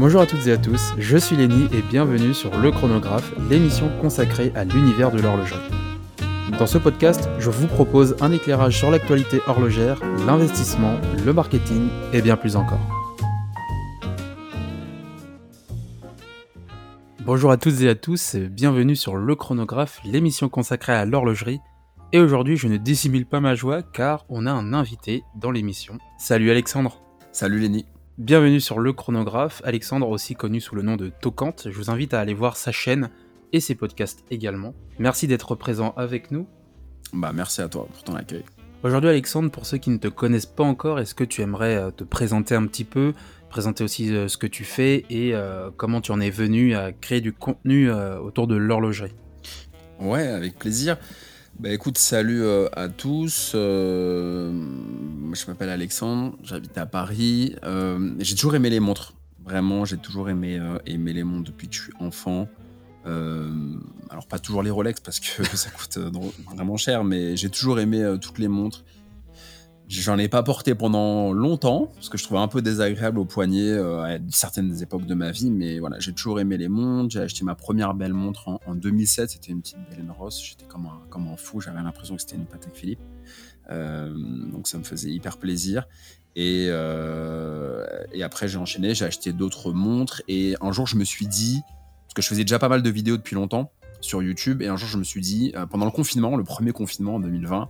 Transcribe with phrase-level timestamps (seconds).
[0.00, 3.90] Bonjour à toutes et à tous, je suis Lenny et bienvenue sur Le Chronographe, l'émission
[4.00, 5.60] consacrée à l'univers de l'horlogerie.
[6.58, 12.22] Dans ce podcast, je vous propose un éclairage sur l'actualité horlogère, l'investissement, le marketing et
[12.22, 12.80] bien plus encore.
[17.26, 21.60] Bonjour à toutes et à tous, et bienvenue sur Le Chronographe, l'émission consacrée à l'horlogerie.
[22.12, 25.98] Et aujourd'hui, je ne dissimule pas ma joie car on a un invité dans l'émission.
[26.16, 27.02] Salut Alexandre.
[27.32, 27.84] Salut Lenny.
[28.20, 31.68] Bienvenue sur Le Chronographe, Alexandre aussi connu sous le nom de Tocante.
[31.70, 33.08] Je vous invite à aller voir sa chaîne
[33.54, 34.74] et ses podcasts également.
[34.98, 36.46] Merci d'être présent avec nous.
[37.14, 38.44] Bah merci à toi pour ton accueil.
[38.82, 41.90] Aujourd'hui Alexandre, pour ceux qui ne te connaissent pas encore, est-ce que tu aimerais euh,
[41.90, 43.14] te présenter un petit peu,
[43.48, 46.92] présenter aussi euh, ce que tu fais et euh, comment tu en es venu à
[46.92, 49.14] créer du contenu autour de l'horlogerie?
[49.98, 50.98] Ouais, avec plaisir.
[51.60, 53.52] Bah écoute, salut euh, à tous.
[53.54, 54.50] Euh,
[55.34, 57.54] je m'appelle Alexandre, j'habite à Paris.
[57.64, 59.12] Euh, j'ai toujours aimé les montres.
[59.44, 62.48] Vraiment, j'ai toujours aimé, aimé les montres depuis que je suis enfant.
[63.04, 65.98] alors pas toujours les Rolex parce que ça coûte
[66.50, 68.82] vraiment cher, mais j'ai toujours aimé toutes les montres.
[69.90, 73.70] J'en ai pas porté pendant longtemps, parce que je trouvais un peu désagréable au poignet
[73.72, 77.10] euh, à certaines époques de ma vie, mais voilà, j'ai toujours aimé les montres.
[77.10, 80.86] J'ai acheté ma première belle montre en, 2007, c'était une petite Belen Ross, j'étais comme
[80.86, 83.00] un, comme un fou, j'avais l'impression que c'était une Patek Philippe.
[83.72, 84.14] Euh,
[84.52, 85.88] donc ça me faisait hyper plaisir.
[86.36, 91.04] Et, euh, et après, j'ai enchaîné, j'ai acheté d'autres montres, et un jour, je me
[91.04, 91.62] suis dit,
[92.04, 94.76] parce que je faisais déjà pas mal de vidéos depuis longtemps sur YouTube, et un
[94.76, 97.68] jour, je me suis dit, pendant le confinement, le premier confinement en 2020,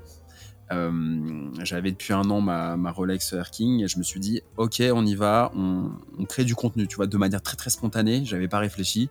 [0.72, 4.82] euh, j'avais depuis un an ma, Rolex Air King et je me suis dit, ok,
[4.94, 8.22] on y va, on, crée du contenu, tu vois, de manière très très spontanée.
[8.24, 9.10] J'avais pas réfléchi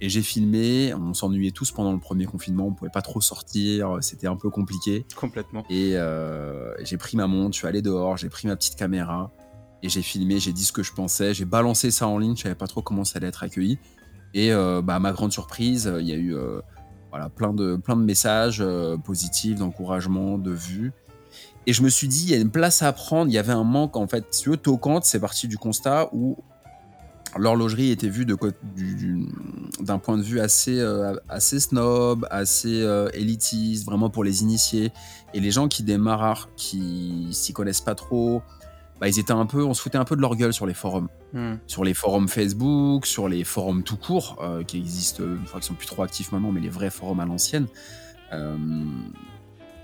[0.00, 0.92] et j'ai filmé.
[0.94, 4.50] On s'ennuyait tous pendant le premier confinement, on pouvait pas trop sortir, c'était un peu
[4.50, 5.06] compliqué.
[5.16, 5.64] Complètement.
[5.70, 9.30] Et euh, j'ai pris ma montre, je suis allé dehors, j'ai pris ma petite caméra
[9.82, 12.42] et j'ai filmé, j'ai dit ce que je pensais, j'ai balancé ça en ligne, je
[12.42, 13.78] savais pas trop comment ça allait être accueilli.
[14.34, 16.34] Et euh, bah, ma grande surprise, il y a eu
[17.12, 20.92] voilà, plein de, plein de messages euh, positifs, d'encouragement, de vues.
[21.66, 23.52] Et je me suis dit, il y a une place à prendre, il y avait
[23.52, 24.24] un manque en fait.
[24.30, 26.38] Si tu veux, Tocante, c'est parti du constat où
[27.36, 34.10] l'horlogerie était vue d'un point de vue assez, euh, assez snob, assez euh, élitiste, vraiment
[34.10, 34.90] pour les initiés.
[35.34, 38.42] Et les gens qui démarrent, qui s'y connaissent pas trop,
[39.02, 40.74] bah, ils étaient un peu, on se foutait un peu de leur gueule sur les
[40.74, 41.08] forums.
[41.32, 41.54] Hmm.
[41.66, 45.68] Sur les forums Facebook, sur les forums tout court, euh, qui existent, une fois qu'ils
[45.68, 47.66] sont plus trop actifs maintenant, mais les vrais forums à l'ancienne.
[48.32, 48.56] Euh,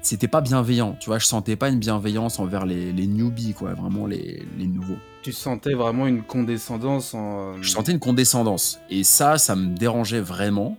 [0.03, 4.07] c'était pas bienveillant, tu vois, je sentais pas une bienveillance envers les, newbies, quoi, vraiment
[4.07, 4.99] les, nouveaux.
[5.23, 7.61] Tu sentais vraiment une condescendance en...
[7.61, 8.79] Je sentais une condescendance.
[8.89, 10.79] Et ça, ça me dérangeait vraiment.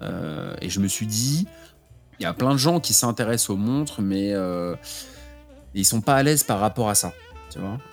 [0.00, 1.46] Euh, et je me suis dit,
[2.18, 4.32] il y a plein de gens qui s'intéressent aux montres, mais
[5.74, 7.12] ils sont pas à l'aise par rapport à ça.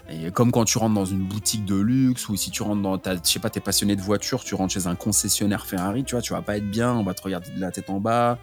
[0.09, 2.97] Et comme quand tu rentres dans une boutique de luxe ou si tu rentres dans,
[2.97, 6.21] je sais pas, t'es passionné de voiture, tu rentres chez un concessionnaire Ferrari, tu vois,
[6.21, 8.37] tu vas pas être bien, on va te regarder de la tête en bas.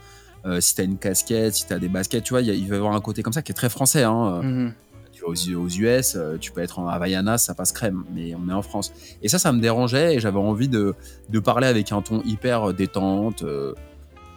[0.46, 2.94] Euh, si t'as une casquette, si t'as des baskets, tu vois, il va y avoir
[2.94, 4.04] un côté comme ça qui est très français.
[4.04, 4.42] Hein.
[4.42, 4.72] Mhm.
[5.12, 8.48] Tu vas aux, US, euh, tu peux être en Havaianas, ça passe crème, mais on
[8.48, 8.92] est en France.
[9.20, 10.94] Et ça, ça me dérangeait et j'avais envie de,
[11.28, 13.74] de, parler avec un ton hyper détente euh,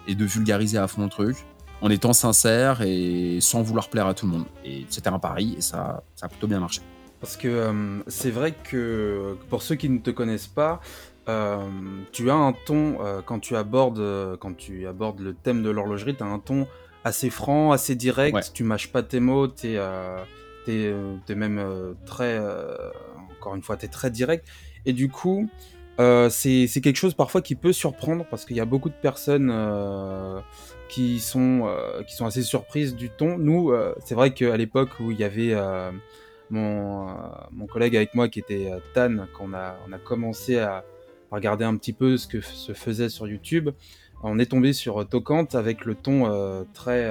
[0.08, 1.46] et de vulgariser à fond le truc
[1.82, 4.46] en étant sincère et sans vouloir plaire à tout le monde.
[4.64, 6.82] Et c'était un pari et ça, ça a plutôt bien marché.
[7.22, 10.82] Parce que euh, c'est vrai que pour ceux qui ne te connaissent pas,
[11.30, 11.60] euh,
[12.12, 16.16] tu as un ton euh, quand tu abordes quand tu abordes le thème de l'horlogerie,
[16.16, 16.68] tu as un ton
[17.04, 18.52] assez franc, assez direct.
[18.54, 19.78] Tu mâches pas tes mots, tu
[20.68, 22.40] es, même très
[23.40, 24.48] encore une fois, tu es très direct.
[24.88, 25.48] Et du coup,
[26.30, 29.52] c'est quelque chose parfois qui peut surprendre parce qu'il y a beaucoup de personnes
[30.92, 33.38] qui sont, euh, qui sont assez surprises du ton.
[33.38, 35.90] Nous, euh, c'est vrai qu'à l'époque où il y avait euh,
[36.50, 37.08] mon,
[37.52, 40.84] mon collègue avec moi qui était Tan, quand on a, on a commencé à,
[41.32, 43.70] regarder un petit peu ce que se faisait sur YouTube,
[44.22, 47.10] on est tombé sur Tocante avec le ton très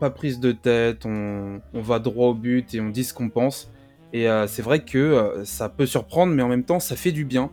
[0.00, 3.30] pas prise de tête, on, on, va droit au but et on dit ce qu'on
[3.30, 3.70] pense.
[4.12, 7.52] Et c'est vrai que ça peut surprendre, mais en même temps, ça fait du bien.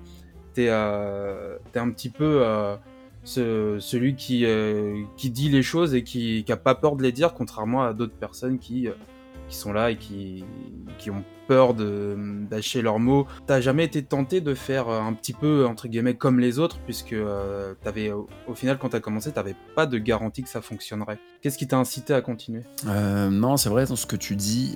[0.56, 2.44] T'es es un petit peu
[3.24, 7.34] celui qui, euh, qui dit les choses et qui n'a pas peur de les dire,
[7.34, 8.94] contrairement à d'autres personnes qui, euh,
[9.48, 10.46] qui sont là et qui,
[10.98, 13.28] qui ont peur d'acheter leurs mots.
[13.46, 16.80] T'as jamais été tenté de faire euh, un petit peu, entre guillemets, comme les autres,
[16.86, 17.16] puisque
[17.86, 21.20] avais, au, final, quand tu as commencé, t'avais pas de garantie que ça fonctionnerait.
[21.42, 22.64] Qu'est-ce qui t'a incité à continuer?
[22.86, 24.76] Non, c'est vrai, dans ce que tu dis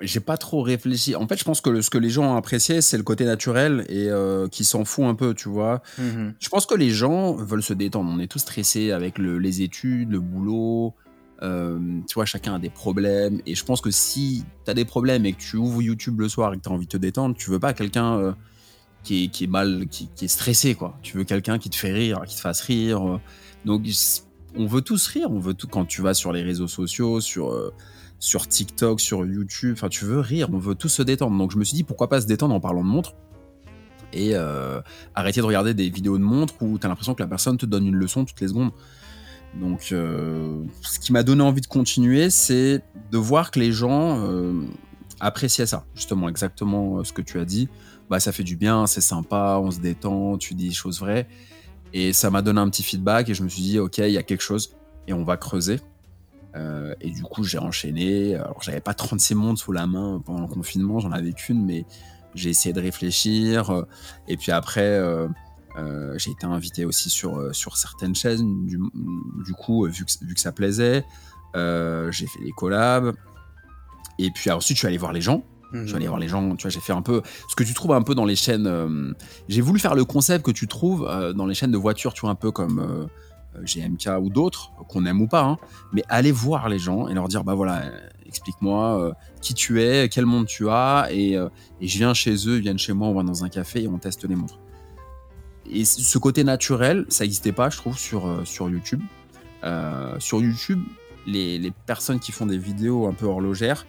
[0.00, 1.14] j'ai pas trop réfléchi.
[1.14, 3.84] En fait, je pense que ce que les gens ont apprécié, c'est le côté naturel
[3.88, 5.82] et euh, qui s'en fout un peu, tu vois.
[5.98, 6.34] Mhm.
[6.38, 8.10] Je pense que les gens veulent se détendre.
[8.12, 10.94] On est tous stressés avec les études, le boulot.
[11.42, 13.40] Euh, tu vois, chacun a des problèmes.
[13.46, 16.28] Et je pense que si tu as des problèmes et que tu ouvres YouTube le
[16.28, 18.32] soir et que tu as envie de te détendre, tu veux pas quelqu'un euh,
[19.02, 20.98] qui est, qui est mal, qui, qui, est stressé, quoi.
[21.02, 23.20] Tu veux quelqu'un qui te fait rire, qui te fasse rire.
[23.64, 23.82] Donc,
[24.56, 25.28] on veut tous rire.
[25.30, 27.72] On veut tout, quand tu vas sur les réseaux sociaux, sur, euh,
[28.24, 30.48] sur TikTok, sur YouTube, enfin, tu veux rire.
[30.50, 31.36] On veut tous se détendre.
[31.36, 33.14] Donc, je me suis dit, pourquoi pas se détendre en parlant de montre
[34.12, 34.80] et euh,
[35.14, 37.66] arrêter de regarder des vidéos de montre où tu as l'impression que la personne te
[37.66, 38.70] donne une leçon toutes les secondes.
[39.60, 44.26] Donc, euh, ce qui m'a donné envie de continuer, c'est de voir que les gens
[45.20, 47.68] appréciaient ça, justement, exactement ce que tu as dit
[48.08, 51.26] bah, ça fait du bien, c'est sympa, on se détend, tu dis des choses vraies.
[51.92, 54.18] Et ça m'a donné un petit feedback et je me suis dit, ok, il y
[54.18, 54.74] a quelque chose
[55.06, 55.80] et on va creuser.
[56.54, 58.36] Euh, et du coup, j'ai enchaîné.
[58.36, 61.84] Alors, j'avais pas 36 mondes sous la main pendant le confinement, j'en avais qu'une, mais
[62.34, 63.84] j'ai essayé de réfléchir.
[64.28, 65.28] Et puis après, euh,
[65.78, 68.66] euh, j'ai été invité aussi sur, sur certaines chaînes.
[68.66, 68.78] Du,
[69.44, 71.04] du coup, vu que, vu que, ça plaisait,
[71.54, 73.14] j'ai fait des collabs.
[74.18, 75.44] Et puis ensuite, je suis allé voir les gens.
[75.74, 77.74] Je vais aller voir les gens, tu vois, j'ai fait un peu ce que tu
[77.74, 78.66] trouves un peu dans les chaînes.
[78.66, 79.12] Euh,
[79.48, 82.20] j'ai voulu faire le concept que tu trouves euh, dans les chaînes de voitures, tu
[82.20, 83.06] vois, un peu comme euh,
[83.62, 85.58] GMK ou d'autres, qu'on aime ou pas, hein,
[85.92, 87.84] mais aller voir les gens et leur dire, bah voilà,
[88.26, 92.62] explique-moi qui tu es, quel monde tu as, et, et, je viens chez eux, ils
[92.62, 94.58] viennent chez moi, on va dans un café et on teste les montres.
[95.70, 99.02] Et ce côté naturel, ça n'existait pas, je trouve, sur, sur YouTube.
[100.18, 100.82] sur YouTube,
[101.26, 103.86] les, les, personnes qui font des vidéos un peu horlogères,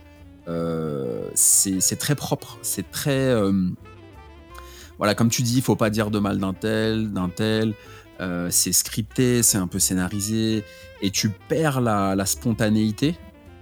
[0.47, 3.29] euh, c'est très propre, c'est très...
[3.29, 3.69] Euh,
[4.97, 7.73] voilà, comme tu dis, il faut pas dire de mal d'un tel, d'un tel.
[8.21, 10.63] Euh, c'est scripté, c'est un peu scénarisé,
[11.01, 13.15] et tu perds la, spontanéité.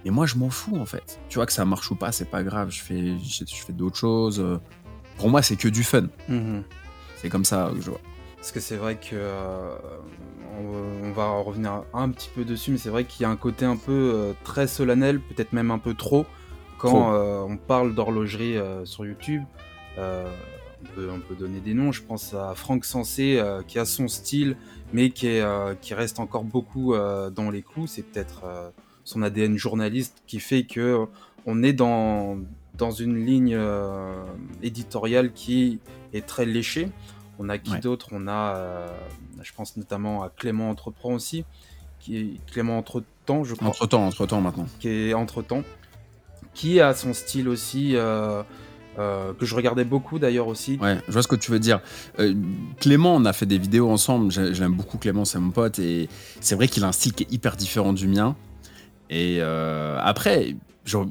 [0.04, 1.18] Et moi, je m'en fous en fait.
[1.28, 2.70] Tu vois que ça marche ou pas, c'est pas grave.
[2.70, 4.44] Je fais, je, fais d'autres choses.
[5.16, 6.08] Pour moi, c'est que du fun.
[6.28, 6.62] Mhm.
[7.16, 8.00] C'est comme ça que je vois.
[8.36, 9.16] Parce que c'est vrai que
[11.02, 13.64] on, va revenir un petit peu dessus, mais c'est vrai qu'il y a un côté
[13.64, 16.26] un peu très solennel, peut-être même un peu trop
[16.84, 19.42] quand euh, on parle d'horlogerie euh, sur YouTube,
[20.98, 21.92] euh, on peut, donner des noms.
[21.92, 24.56] Je pense à Franck Sensé qui a son style,
[24.92, 25.40] mais qui,
[25.92, 27.86] reste encore beaucoup dans les clous.
[27.86, 28.72] C'est peut-être
[29.04, 31.06] son ADN journaliste qui fait que
[31.46, 32.38] on est dans,
[32.78, 33.58] dans une ligne
[34.62, 35.78] éditoriale qui
[36.12, 36.88] est très léchée.
[37.38, 38.08] On a qui d'autre?
[38.12, 38.86] On a,
[39.42, 41.44] je pense notamment à Clément Entreprend aussi,
[42.00, 43.68] qui est Clément Entretemps, je crois.
[43.68, 44.66] Entretemps, Entretemps maintenant.
[44.80, 45.64] Qui est Entretemps
[46.54, 47.96] qui a son style aussi.
[48.98, 50.78] Euh, euh, que je regardais beaucoup d'ailleurs aussi.
[50.80, 51.80] Ouais, je vois ce que tu veux dire.
[52.18, 52.34] Euh,
[52.80, 54.30] Clément, on a fait des vidéos ensemble.
[54.30, 55.78] J'aime beaucoup Clément, c'est mon pote.
[55.78, 56.08] Et
[56.40, 58.36] c'est vrai qu'il a un style qui est hyper différent du mien.
[59.10, 60.56] Et après,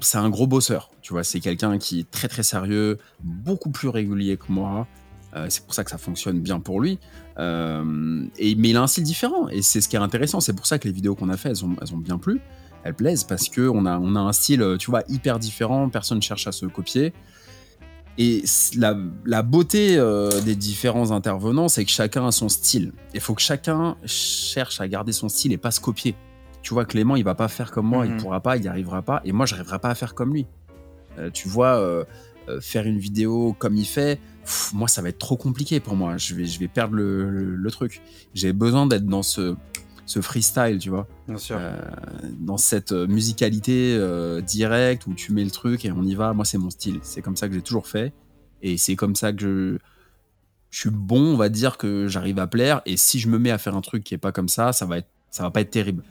[0.01, 0.89] c'est un gros bosseur.
[1.01, 4.88] Tu vois, c'est quelqu'un qui est très très sérieux, beaucoup plus régulier que moi.
[5.50, 7.00] c'est pour ça que ça fonctionne bien pour lui.
[7.38, 9.47] et, mais il a un style différent.
[9.50, 10.39] Et c'est ce qui est intéressant.
[10.39, 12.41] C'est pour ça que les vidéos qu'on a fait, elles ont, bien plu
[12.85, 16.51] elles plaisent parce que on a, un style, tu vois, hyper différent, personne cherche à
[16.51, 17.13] se copier.
[18.18, 18.44] Et
[18.77, 18.95] la,
[19.25, 22.94] la beauté euh, des différents intervenants, c'est que chacun a son style.
[23.13, 26.15] Il faut que chacun cherche à garder son style et pas se copier.
[26.62, 28.21] Tu vois, Clément, il va pas faire comme moi, il mhm.
[28.21, 30.45] pourra pas, il n'y arrivera pas, et moi, je n'arriverai pas à faire comme lui.
[31.18, 32.06] Euh, tu vois, euh,
[32.62, 34.19] faire une vidéo comme il fait,
[34.74, 36.18] moi, ça va être trop compliqué pour moi.
[36.18, 38.01] Je vais, je vais perdre le, le truc.
[38.33, 39.56] J'ai besoin d'être dans ce,
[40.06, 41.08] ce freestyle, tu vois.
[41.28, 41.58] Bien sûr.
[41.60, 41.78] Euh,
[42.40, 46.33] dans cette euh, musicalité euh, directe où tu mets le truc et on y va.
[46.33, 47.00] Moi, c'est mon style.
[47.02, 48.14] C'est comme ça que j'ai toujours fait.
[48.62, 49.80] Et c'est comme ça que
[50.69, 52.81] je, suis bon, on va dire, que j'arrive à plaire.
[52.86, 54.86] Et si je me mets à faire un truc qui est pas comme ça, ça
[54.86, 56.04] va, être, ça va pas être terrible.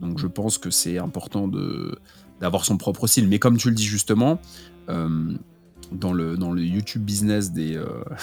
[0.00, 1.98] Donc je pense que c'est important de,
[2.40, 3.28] d'avoir son propre style.
[3.28, 4.40] Mais comme tu le dis justement,
[4.88, 7.80] dans, le, dans le YouTube business des,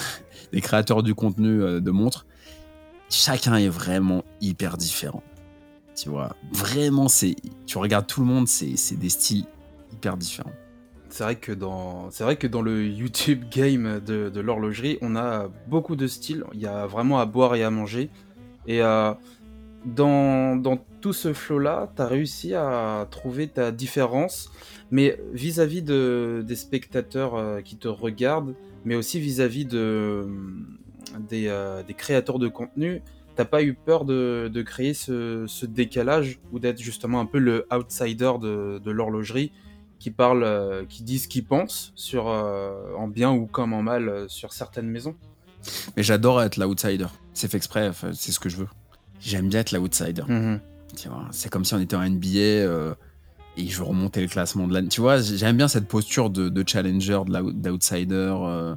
[0.52, 2.26] des créateurs du contenu de montres,
[3.10, 5.22] chacun est vraiment hyper différent.
[5.94, 7.36] Tu vois, vraiment, c'est,
[7.66, 9.44] tu regardes tout le monde, c'est, des styles
[9.92, 10.52] hyper différents.
[11.10, 15.48] C'est vrai que dans, c'est vrai que dans le YouTube game de, l'horlogerie, on a
[15.66, 16.44] beaucoup de styles.
[16.54, 18.08] Il y a vraiment à boire et à manger.
[18.66, 19.12] Et euh,
[19.84, 24.50] dans, dans, tout ce flow-là, tu as réussi à trouver ta différence,
[24.90, 30.28] mais vis-à-vis de, des spectateurs euh, qui te regardent, mais aussi vis-à-vis de,
[31.32, 33.02] euh, des, créateurs de contenu,
[33.36, 38.32] t'as pas eu peur de, créer ce, décalage ou d'être justement un peu le outsider
[38.40, 39.52] de, l'horlogerie
[39.98, 43.82] qui parle, euh, qui dit ce qu'il pense sur, euh, en bien ou comme en
[43.82, 45.14] mal sur certaines maisons?
[45.96, 47.06] Mais j'adore être l'outsider.
[47.34, 48.68] C'est fait exprès, c'est ce que je veux.
[49.20, 50.22] J'aime bien être l'outsider.
[50.26, 50.60] Mm
[51.32, 52.94] C'est comme si on était en NBA
[53.56, 54.88] et je veux remonter le classement de l'année.
[54.88, 58.14] Tu vois, j'aime bien cette posture de, de challenger, d'outsider.
[58.14, 58.74] Euh,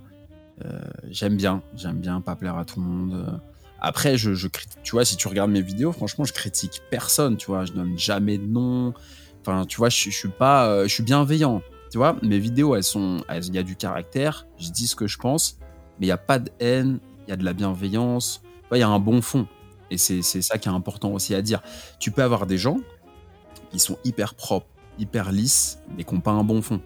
[1.09, 3.13] j'aime bien, j'aime bien pas plaire à tout le monde.
[3.13, 3.37] Euh.
[3.81, 4.47] Après, je, je,
[4.83, 7.97] tu vois, si tu regardes mes vidéos, franchement, je critique personne, tu vois, je donne
[7.97, 8.93] jamais de nom.
[9.41, 11.61] Enfin, tu vois, je, je suis pas, euh, je suis bienveillant.
[11.91, 14.47] Tu vois, mes vidéos, elles sont, il y a du caractère.
[14.57, 15.57] Je dis ce que je pense.
[15.99, 18.41] mais il n'y a pas de haine, il y a de la bienveillance,
[18.71, 19.47] il y a un bon fond.
[19.91, 21.61] Et c'est ça qui est important aussi à dire.
[21.99, 22.79] Tu peux avoir des gens
[23.69, 24.67] qui sont hyper propres,
[24.97, 26.81] hyper lisses, mais qui n'ont pas un bon fond.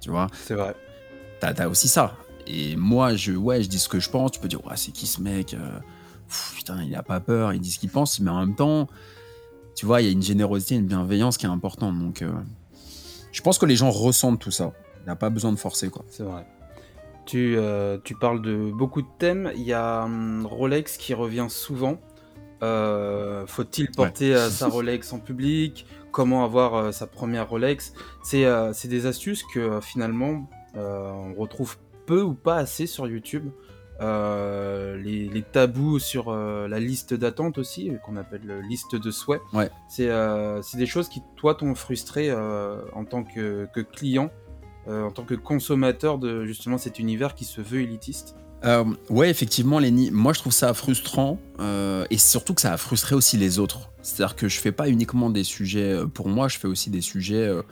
[0.00, 0.74] Tu vois C'est vrai.
[1.40, 2.14] T'as as aussi ça.
[2.46, 4.32] Et moi, je, ouais, je dis ce que je pense.
[4.32, 5.78] Tu peux dire, ouais, c'est qui ce mec euh,
[6.54, 8.88] Putain, il a pas peur, il dit ce qu'il pense, mais en même temps,
[9.74, 11.98] tu vois, il y a une générosité, une bienveillance qui est importante.
[11.98, 12.32] Donc, euh,
[13.32, 14.72] je pense que les gens ressentent tout ça.
[15.00, 16.04] Il n'y a pas besoin de forcer, quoi.
[16.08, 16.46] C'est vrai.
[17.26, 19.50] Tu, euh, tu, parles de beaucoup de thèmes.
[19.56, 21.98] Il y a hum, Rolex qui revient souvent.
[22.60, 25.86] Faut-il porter sa Rolex en public?
[26.12, 27.92] Comment avoir sa première Rolex?
[28.22, 33.50] C'est des astuces que finalement on retrouve peu ou pas assez sur YouTube.
[34.00, 39.40] Euh, les, tabous sur euh, la liste d'attente aussi, qu'on appelle liste de souhaits.
[39.54, 39.70] Ouais.
[40.00, 44.30] Euh, c'est des choses qui, toi, t'ont frustré en tant que, client,
[44.88, 48.36] en tant que consommateur de justement cet univers qui se veut élitiste.
[49.08, 51.38] ouais, effectivement, Lenny, moi je trouve ça frustrant
[52.10, 53.90] et surtout que ça a frustré aussi les autres.
[54.02, 57.48] C'est-à-dire que je fais pas uniquement des sujets pour moi, je fais aussi des sujets
[57.48, 57.62] euh,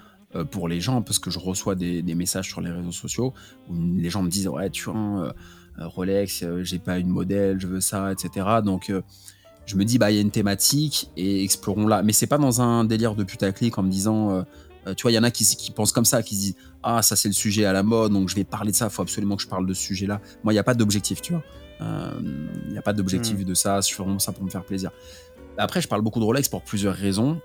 [0.50, 3.32] pour les gens, parce que je reçois des, messages sur les réseaux sociaux
[3.68, 5.34] où les gens me disent Ouais, tu vois,
[5.78, 8.46] euh, Rolex, euh, j'ai pas une modèle, je veux ça, etc.
[8.64, 8.92] Donc
[9.66, 12.02] je me dis Bah, il y a une thématique et explorons-la.
[12.02, 14.44] Mais c'est pas dans un délire de putaclic en me disant
[14.96, 17.00] tu vois, il y en a qui, qui, pensent comme ça, qui se disent Ah,
[17.00, 19.02] ça c'est le sujet à la mode, donc je vais parler de ça, il faut
[19.02, 20.20] absolument que je parle de ce sujet-là.
[20.42, 21.42] Moi, il n'y a pas d'objectif, tu vois.
[21.80, 23.44] Il n'y a pas d'objectif hmm.
[23.44, 24.90] de ça, je fais vraiment ça pour me faire plaisir.
[25.56, 27.40] Après, je parle beaucoup de Rolex pour plusieurs raisons.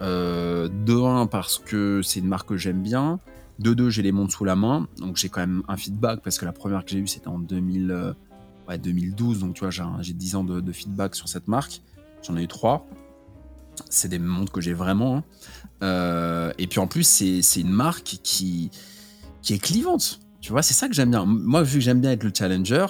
[0.00, 3.18] Euh, de 1 parce que c'est une marque que j'aime bien.
[3.58, 4.86] De 2, j'ai les montres sous la main.
[4.98, 7.38] Donc j'ai quand même un feedback parce que la première que j'ai eue c'était en
[7.38, 8.14] 2000,
[8.76, 9.36] 2012.
[9.36, 11.82] Euh, donc tu vois, j'ai 10 ans de, feedback sur cette marque.
[12.22, 12.86] J'en ai eu 3.
[13.90, 15.18] C'est des montres que j'ai vraiment.
[15.18, 15.24] Hein.
[15.82, 18.70] Euh, et puis en plus, c'est une marque qui,
[19.50, 20.20] est clivante.
[20.40, 21.24] Tu vois, c'est ça que j'aime bien.
[21.24, 22.86] Moi, vu que j'aime bien être le challenger,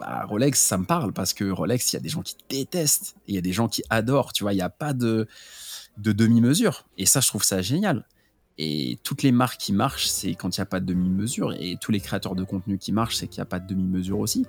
[0.00, 3.14] bah, Rolex, ça me parle parce que Rolex, il y a des gens qui détestent
[3.28, 4.32] il y a des gens qui adorent.
[4.32, 5.28] Tu vois, il n'y a pas de
[5.98, 6.84] de demi-mesure.
[6.98, 8.04] Et ça, je trouve ça génial.
[8.58, 11.54] Et toutes les marques qui marchent, c'est quand il n'y a pas de demi-mesure.
[11.58, 14.18] Et tous les créateurs de contenu qui marchent, c'est qu'il n'y a pas de demi-mesure
[14.18, 14.46] aussi.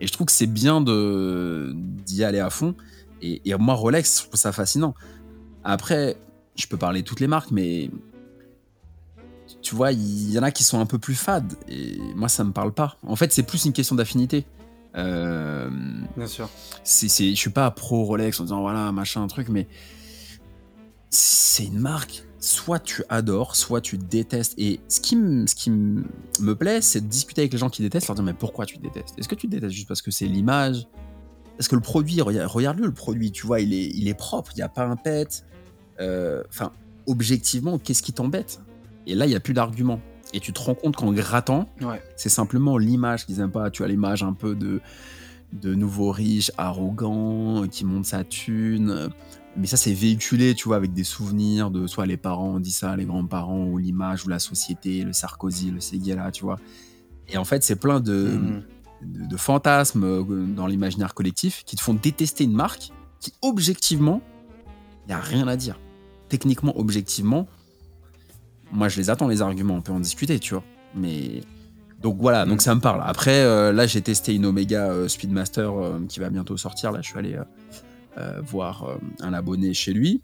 [0.00, 2.74] Et je trouve que c'est bien d'y aller à fond.
[3.22, 4.94] Et, moi, Rolex, je trouve ça fascinant.
[5.64, 6.16] Après,
[6.54, 7.90] je peux parler de toutes les marques, mais
[9.62, 11.54] tu vois, il y en a qui sont un peu plus fades.
[11.68, 12.98] Et moi, ça me parle pas.
[13.02, 14.44] En fait, c'est plus une question d'affinité.
[14.96, 15.68] Euh,
[16.16, 16.48] bien sûr.
[16.84, 19.66] C'est, je suis pas pro Rolex en disant voilà, machin, un truc, mais
[21.10, 24.54] c'est une marque, soit tu adores, soit tu détestes.
[24.58, 28.08] Et ce qui, ce qui me plaît, c'est de discuter avec les gens qui détestent,
[28.08, 29.18] leur dire mais pourquoi tu détestes?
[29.18, 30.86] Est-ce que tu détestes juste parce que c'est l'image?
[31.58, 34.58] Est-ce que le produit, regarde-le le produit, tu vois, il est, il est propre, il
[34.58, 35.44] n'y a pas un pet.
[36.00, 36.72] Euh, enfin,
[37.06, 38.60] objectivement, qu'est-ce qui t'embête?
[39.06, 40.00] Et là, il n'y a plus d'argument.
[40.34, 41.68] Et tu te rends compte qu'en grattant,
[42.16, 43.70] c'est simplement l'image qu'ils n'aiment pas.
[43.70, 44.80] Tu as l'image un peu de,
[45.52, 49.08] de nouveaux riches, arrogants, qui montent sa thune,
[49.56, 52.72] mais ça c'est véhiculé, tu vois, avec des souvenirs de soit les parents ont dit
[52.72, 56.58] ça, les grands-parents, ou l'image, ou la société, le Sarkozy, le Seguela, tu vois.
[57.28, 58.62] Et en fait, c'est plein de, mhm.
[59.02, 64.20] de, fantasmes euh, dans l'imaginaire collectif qui te font détester une marque qui, objectivement,
[65.04, 65.80] il n'y a rien à dire.
[66.28, 67.48] Techniquement, objectivement,
[68.72, 70.64] moi je les attends, les arguments, on peut en discuter, tu vois.
[70.94, 71.40] Mais.
[72.02, 73.02] Donc voilà, donc ça me parle.
[73.06, 75.72] Après, euh, là j'ai testé une Omega euh, Speedmaster
[76.08, 76.92] qui va bientôt sortir.
[76.92, 77.38] Là, je suis allé
[78.44, 80.22] voir euh, un abonné chez lui.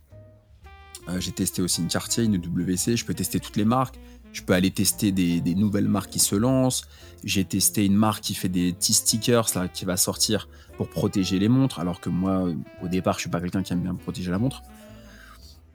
[1.09, 3.99] Euh, j'ai testé aussi une Cartier, une WC, je peux tester toutes les marques.
[4.33, 6.87] Je peux aller tester des, nouvelles marques qui se lancent.
[7.23, 11.39] J'ai testé une marque qui fait des petits stickers là, qui va sortir pour protéger
[11.39, 12.49] les montres, alors que moi,
[12.83, 14.63] au départ, je suis pas quelqu'un qui aime bien protéger la montre.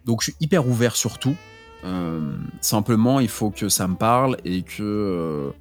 [0.06, 1.36] Donc, je suis hyper ouvert sur tout.
[2.62, 5.54] simplement, il faut que ça me parle et que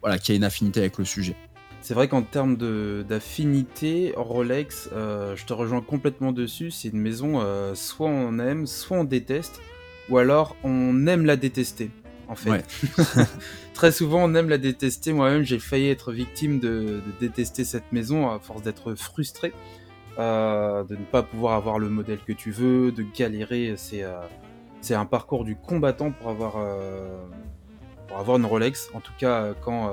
[0.00, 1.36] voilà, qu'il y ait une affinité avec le sujet.
[1.82, 2.56] C'est vrai qu'en termes
[3.04, 6.70] d'affinité, Rolex, euh, je te rejoins complètement dessus.
[6.70, 9.60] C'est une maison, euh, soit on aime, soit on déteste,
[10.10, 11.90] ou alors on aime la détester.
[12.28, 12.64] En fait,
[13.74, 15.12] très souvent on aime la détester.
[15.12, 19.52] Moi-même, j'ai failli être victime de, détester cette maison à force d'être frustré,
[20.18, 23.74] euh, de ne pas pouvoir avoir le modèle que tu veux, de galérer.
[23.76, 26.58] C'est un parcours du combattant pour avoir,
[28.06, 28.90] pour avoir une Rolex.
[28.94, 29.90] En tout cas, quand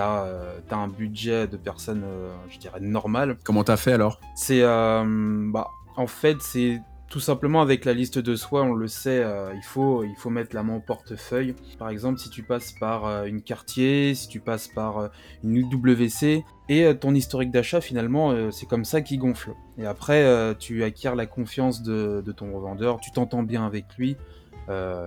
[0.00, 3.36] t'as euh, as un budget de personnes, euh, je dirais, normal.
[3.44, 4.20] Comment t'as fait alors?
[4.34, 4.62] C'est.
[4.62, 5.04] Euh,
[5.52, 6.80] bah, en fait, c'est
[7.10, 9.26] tout simplement avec la liste de soins, on le sait,
[9.56, 11.56] il, faut, il faut mettre la main au portefeuille.
[11.76, 15.10] Par exemple, si tu passes par une quartier, si tu passes par
[15.42, 19.54] une UWC, et ton historique d'achat, finalement, c'est comme ça qui gonfle.
[19.76, 24.16] Et après, tu acquiers la confiance de, de ton revendeur, tu t'entends bien avec lui,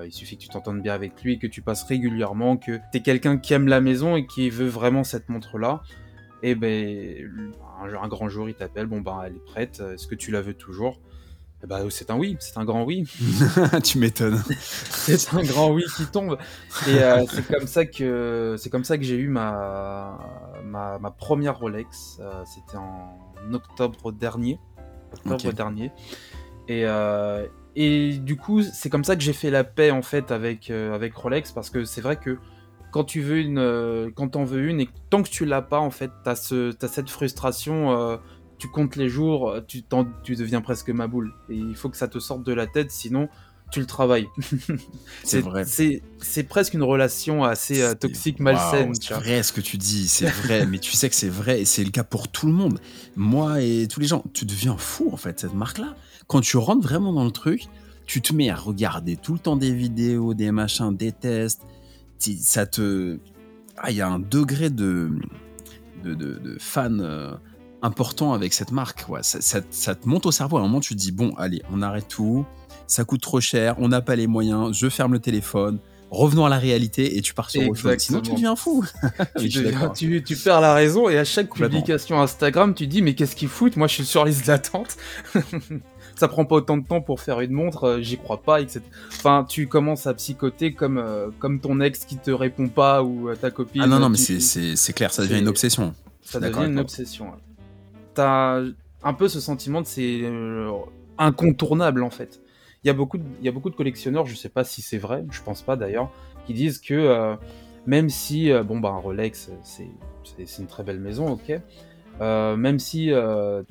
[0.06, 3.02] il suffit que tu t'entendes bien avec lui, que tu passes régulièrement, que tu es
[3.02, 5.82] quelqu'un qui aime la maison et qui veut vraiment cette montre-là.
[6.42, 7.30] Et ben,
[7.82, 10.54] un, grand jour, il t'appelle, bon ben, elle est prête, est-ce que tu la veux
[10.54, 11.00] toujours?
[11.64, 13.06] Eh ben, c'est un oui, c'est un grand oui.
[13.86, 14.44] tu m'étonnes.
[14.60, 16.38] c'est un grand oui qui tombe.
[16.90, 20.20] Et euh, c'est comme ça que c'est comme ça que j'ai eu ma,
[20.66, 22.18] ma, première Rolex.
[22.20, 24.60] Euh, c'était en octobre dernier.
[25.26, 25.92] Octobre dernier.
[26.68, 30.32] Et, euh, et du coup, c'est comme ça que j'ai fait la paix en fait
[30.32, 32.38] avec, avec Rolex parce que c'est vrai que
[32.92, 35.90] quand tu veux une, quand t'en veux une et tant que tu l'as pas en
[35.90, 38.20] fait, t'as ce, as cette frustration
[38.64, 39.84] tu comptes les jours, euh, tu,
[40.24, 41.34] tu deviens presque ma boule.
[41.50, 43.28] Et il faut que ça te sorte de la tête, sinon
[43.74, 44.28] tu le travailles.
[45.26, 45.66] c'est vrai.
[45.66, 48.94] C'est presque une relation assez euh, toxique, malsaine.
[48.96, 51.66] c'est vrai ce que tu dis, c'est vrai, mais tu sais que c'est vrai et
[51.66, 52.80] c'est le cas pour tout le monde.
[53.18, 55.96] Moi et tous les gens, tu deviens fou en fait, cette marque-là.
[56.28, 57.68] Quand tu rentres vraiment dans le truc,
[58.06, 61.62] tu te mets à regarder tout le temps des vidéos, des machins, des tests.
[62.18, 63.20] Ça te.
[63.78, 65.12] Ah, il y a un degré de,
[66.04, 67.02] de, de, fan.
[67.02, 67.34] Euh,
[67.84, 69.06] important avec cette marque.
[69.10, 69.20] Ouais.
[69.22, 70.58] Ça, te monte au cerveau.
[70.58, 72.46] À un moment, tu te dis bon, allez, on arrête tout.
[72.88, 73.76] Ça coûte trop cher.
[73.78, 74.76] On n'a pas les moyens.
[74.76, 75.80] Je ferme le téléphone.
[76.10, 77.98] Revenons à la réalité et tu pars sur autre chose.
[77.98, 78.86] Sinon, tu deviens fou.
[79.96, 83.48] tu, tu, perds la raison et à chaque publication Instagram, tu dis mais qu'est-ce qu'ils
[83.48, 83.78] foutent?
[83.78, 84.96] Moi, je suis sur liste d'attente.
[86.16, 88.82] ça prend pas autant de temps pour faire une montre, euh, j'y crois pas, etc.
[89.10, 93.34] Enfin, tu commences à psychoter comme, euh, comme ton ex qui te répond pas ou
[93.36, 93.82] ta copine.
[93.84, 95.94] Ah non, non, mais c'est clair, ça devient une obsession.
[96.22, 97.28] Ça devient une obsession
[98.14, 98.62] t'as
[99.04, 100.72] un peu ce sentiment de c'est euh,
[101.18, 102.42] incontournable en fait.
[102.84, 104.82] Il y, a beaucoup de, il y a beaucoup de collectionneurs, je sais pas si
[104.82, 106.12] c'est vrai, je pense pas d'ailleurs,
[106.46, 107.36] qui disent que euh,
[107.86, 111.60] même si, euh, bon bah un Rolex c'est une très belle maison, ok,
[112.20, 113.12] même si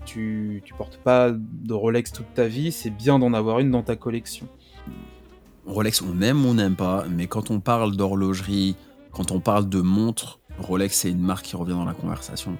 [0.05, 3.83] tu, tu portes pas de Rolex toute ta vie, c'est bien d'en avoir une dans
[3.83, 4.49] ta collection.
[5.67, 8.75] Rolex, on aime ou on n'aime pas, mais quand on parle d'horlogerie,
[9.13, 12.57] quand on parle de montre, Rolex c'est une marque qui revient dans la conversation.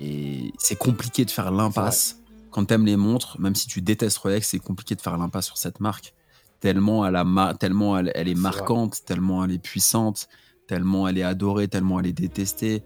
[0.00, 2.22] Et c'est compliqué de faire l'impasse.
[2.50, 5.46] Quand tu aimes les montres, même si tu détestes Rolex, c'est compliqué de faire l'impasse
[5.46, 6.14] sur cette marque.
[6.60, 10.28] Tellement elle, a tellement elle, est marquante, tellement elle est puissante,
[10.66, 12.82] tellement elle est adorée, tellement elle est détestée.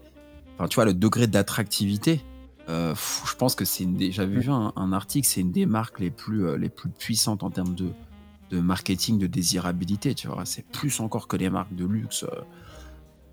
[0.67, 2.23] Tu vois, le degré d'attractivité,
[2.69, 2.95] euh,
[3.25, 4.11] je pense que c'est une.
[4.11, 7.49] J'avais vu un, article, c'est une des marques les plus, euh, les plus puissantes en
[7.49, 7.89] termes de,
[8.51, 10.15] de marketing, de désirabilité.
[10.15, 12.41] Tu vois, c'est plus encore que les marques de luxe euh,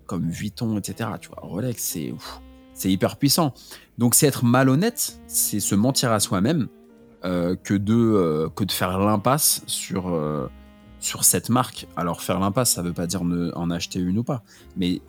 [0.05, 1.11] comme Vuitton, etc.
[1.19, 2.13] Tu vois, Rolex, c'est
[2.73, 3.53] c'est hyper puissant.
[3.97, 6.67] Donc c'est être malhonnête, c'est se mentir à soi-même
[7.23, 10.19] que, de, que de faire l'impasse sur,
[10.99, 11.85] sur cette marque.
[11.95, 14.41] Alors faire l'impasse, ça veut pas dire ne, en acheter une ou pas,
[14.77, 15.01] mais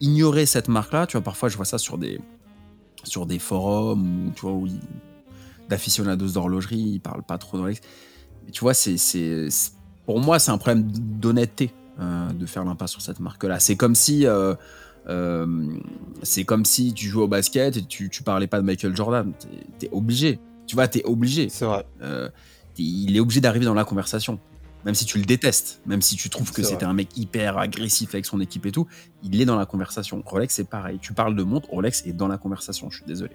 [0.00, 2.20] ignorer cette marque-là, tu vois, parfois je vois ça sur des,
[3.04, 4.68] sur des forums ou tu vois, où
[5.68, 7.76] d'aficionados d'horlogerie, ils parlent pas trop dans Mais
[8.52, 8.96] tu vois, c'est,
[10.06, 13.58] pour moi, c'est un problème d'honnêteté de faire l'impasse sur cette marque-là.
[13.58, 14.24] C'est comme si
[15.08, 15.46] euh,
[16.22, 19.32] c'est comme si tu jouais au basket et tu, tu parlais pas de Michael Jordan.
[19.78, 20.38] T'es es obligé.
[20.66, 21.48] Tu vois, t'es obligé.
[21.48, 21.86] C'est vrai.
[22.02, 22.28] Euh,
[22.76, 24.38] il est obligé d'arriver dans la conversation.
[24.84, 28.14] Même si tu le détestes, même si tu trouves que c'était un mec hyper agressif
[28.14, 28.86] avec son équipe et tout,
[29.22, 30.22] il est dans la conversation.
[30.24, 30.98] Rolex, c'est pareil.
[31.00, 32.88] Tu parles de montre, Rolex est dans la conversation.
[32.90, 33.32] Je suis désolé.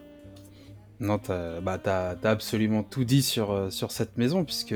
[1.00, 4.72] Non, t'as bah, as, absolument tout dit sur, euh, sur cette maison, puisque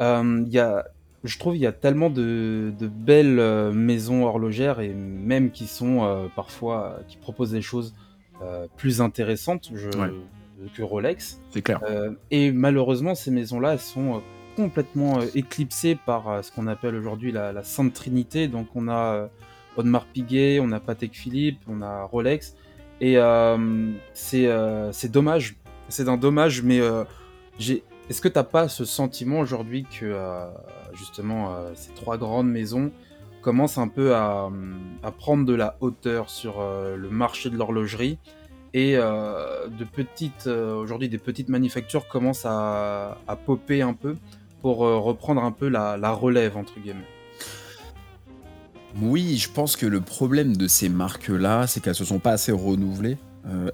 [0.00, 0.84] il y a
[1.24, 6.04] je trouve qu'il y a tellement de, belles euh, maisons horlogères et même qui sont
[6.04, 7.94] euh, parfois qui proposent des choses
[8.42, 9.70] euh, plus intéressantes
[10.74, 11.40] que Rolex.
[11.50, 11.80] C'est clair.
[12.30, 14.22] et malheureusement, ces maisons-là sont
[14.56, 18.48] complètement éclipsées par ce qu'on appelle aujourd'hui la, Sainte Trinité.
[18.48, 19.28] Donc on a
[19.76, 22.54] Audemars Piguet, on a Patek Philippe, on a Rolex.
[23.00, 23.16] Et
[24.14, 25.56] c'est dommage.
[25.88, 26.80] C'est un dommage, mais
[28.08, 30.46] est-ce que t'as pas ce sentiment aujourd'hui que euh,
[30.92, 32.90] justement euh, ces trois grandes maisons
[33.40, 34.50] commencent un peu à,
[35.18, 38.18] prendre de la hauteur sur euh, le marché de l'horlogerie?
[38.74, 44.16] Et de petites aujourd'hui des petites manufactures commencent à, popper un peu?
[44.62, 47.06] Pour reprendre un peu la, relève entre guillemets
[49.00, 52.52] oui, je pense que le problème de ces marques-là, c'est qu'elles se sont pas assez
[52.52, 53.16] renouvelées.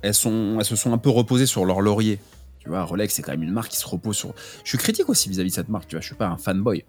[0.02, 2.20] elles, sont, elles se sont un peu reposées sur leur laurier.
[2.60, 4.32] Tu vois, Rolex, c'est quand même une marque qui se repose sur.
[4.62, 6.84] Je suis critique aussi vis-à-vis de cette marque, tu vois, je suis pas un fanboy.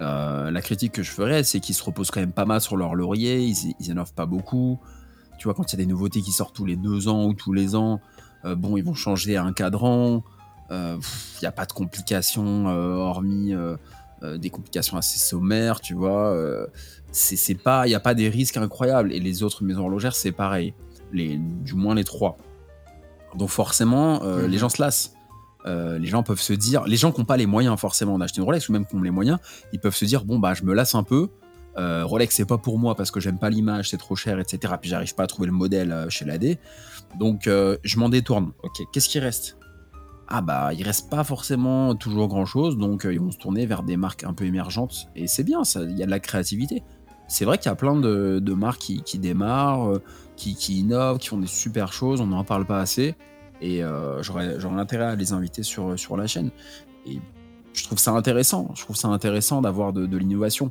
[0.00, 2.76] Euh, la critique que je ferais, c'est qu'ils se reposent quand même pas mal sur
[2.76, 4.80] leur laurier, ils, ils innovent pas beaucoup.
[5.38, 7.34] Tu vois, quand il y a des nouveautés qui sortent tous les deux ans ou
[7.34, 8.00] tous les ans,
[8.44, 10.24] euh, bon, ils vont changer un cadran.
[10.72, 10.96] Il euh,
[11.42, 13.54] n'y a pas de complications, hormis
[14.36, 16.36] des complications assez sommaires, tu vois.
[17.10, 19.12] c'est pas, il n'y a pas des risques incroyables.
[19.12, 20.74] Et les autres maisons horlogères, c'est pareil.
[21.12, 22.38] Les, du moins les trois.
[23.36, 24.58] Donc forcément, euh, les mhm.
[24.58, 25.14] gens se lassent.
[25.66, 28.40] euh, les gens peuvent se dire, les gens qui n'ont pas les moyens forcément d'acheter
[28.40, 29.38] une Rolex ou même qui ont les moyens,
[29.72, 31.28] ils peuvent se dire bon bah je me lasse un peu.
[31.78, 34.74] Euh, Rolex c'est pas pour moi parce que j'aime pas l'image, c'est trop cher, etc.
[34.80, 36.58] Puis j'arrive pas à trouver le modèle euh, chez l'AD,
[37.18, 38.52] donc je m'en détourne.
[38.62, 39.56] Ok, qu'est-ce qui reste?
[40.34, 43.82] Ah bah il reste pas forcément toujours grand chose, donc ils vont se tourner vers
[43.82, 46.82] des marques un peu émergentes et c'est bien, il y a de la créativité.
[47.28, 50.00] C'est vrai qu'il y a plein de, marques qui, démarrent,
[50.36, 53.14] qui, qui, innovent, qui font des super choses, on n'en parle pas assez.
[53.62, 56.50] Et euh, j'aurais, intérêt à les inviter sur, sur la chaîne.
[57.06, 57.20] Et
[57.72, 58.70] je trouve ça intéressant.
[58.74, 60.70] Je trouve ça intéressant d'avoir de, l'innovation.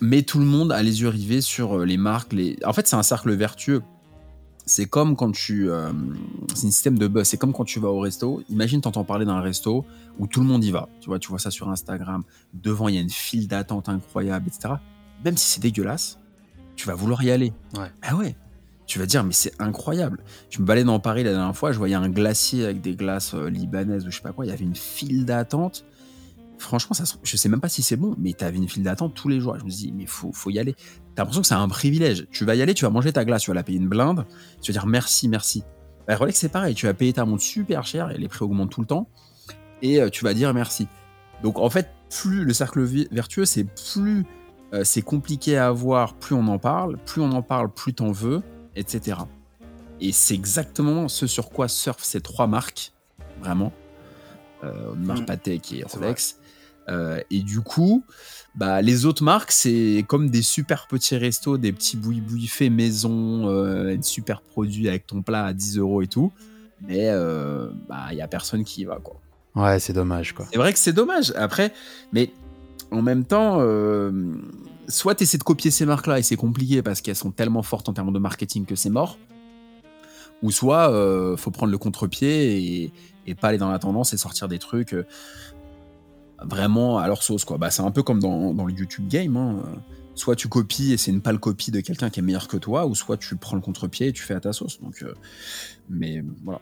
[0.00, 2.34] Mais tout le monde a les yeux rivés sur euh, les marques.
[2.64, 3.82] En fait, c'est un cercle vertueux.
[4.66, 5.70] C'est comme quand tu.
[5.70, 5.92] Euh,
[6.54, 7.26] c'est un système de buzz.
[7.28, 8.42] C'est comme quand tu vas au resto.
[8.48, 9.84] Imagine, t'entends parler d'un resto
[10.18, 10.88] où tout le monde y va.
[11.00, 12.22] Tu vois, tu vois ça sur Instagram.
[12.54, 14.74] Devant, il y a une file d'attente incroyable, etc.
[15.24, 16.18] Même si c'est dégueulasse,
[16.76, 17.52] tu vas vouloir y aller.
[17.74, 17.90] Ouais.
[18.02, 18.36] Ah ouais
[18.86, 20.20] tu vas dire, mais c'est incroyable.
[20.50, 23.34] Je me baladais dans Paris la dernière fois, je voyais un glacier avec des glaces
[23.34, 25.84] euh, libanaises ou je sais pas quoi, il y avait une file d'attente.
[26.58, 29.14] Franchement, ça, je sais même pas si c'est bon, mais tu avais une file d'attente
[29.14, 29.58] tous les jours.
[29.58, 30.74] Je me dis, mais faut, faut y aller.
[31.14, 32.26] T'as l'impression que c'est un privilège.
[32.30, 34.24] Tu vas y aller, tu vas manger ta glace, tu vas la payer une blinde,
[34.62, 35.64] tu vas dire merci, merci.
[36.06, 38.70] Bah, Rolex, c'est pareil, tu vas payer ta montre super cher et les prix augmentent
[38.70, 39.08] tout le temps,
[39.82, 40.86] et euh, tu vas dire merci.
[41.42, 44.24] Donc en fait, plus le cercle vertueux, c'est plus
[44.74, 48.12] euh, c'est compliqué à avoir, plus on en parle, plus on en parle, plus t'en
[48.12, 48.42] veux
[48.76, 49.18] etc.
[50.00, 52.92] Et c'est exactement ce sur quoi surfent ces trois marques,
[53.40, 53.72] vraiment.
[54.64, 55.50] Euh, marque mm.
[55.72, 56.38] Et Rolex.
[56.88, 58.04] Euh, et du coup,
[58.54, 63.48] bah, les autres marques, c'est comme des super petits restos, des petits boui-boui faits maison,
[63.48, 66.32] euh, super produits avec ton plat à 10 euros et tout.
[66.86, 69.20] Mais il bah, y a personne qui y va, quoi.
[69.54, 70.46] Ouais, c'est dommage, quoi.
[70.52, 71.32] C'est vrai que c'est dommage.
[71.36, 71.72] Après,
[72.12, 72.30] mais
[72.90, 73.60] en même temps,
[74.88, 77.88] soit tu essaies de copier ces marques-là et c'est compliqué parce qu'elles sont tellement fortes
[77.88, 79.18] en termes de marketing que c'est mort,
[80.42, 82.92] ou soit euh, faut prendre le contre-pied
[83.26, 85.06] et, pas aller dans la tendance et sortir des trucs euh,
[86.42, 87.44] vraiment à leur sauce.
[87.44, 87.58] Quoi.
[87.58, 89.36] Bah, c'est un peu comme dans, le YouTube game.
[89.36, 89.62] Hein.
[90.14, 92.86] Soit tu copies et c'est une pâle copie de quelqu'un qui est meilleur que toi,
[92.86, 94.80] ou soit tu prends le contre-pied et tu fais à ta sauce.
[94.80, 95.14] Donc, euh,
[95.90, 96.60] mais voilà.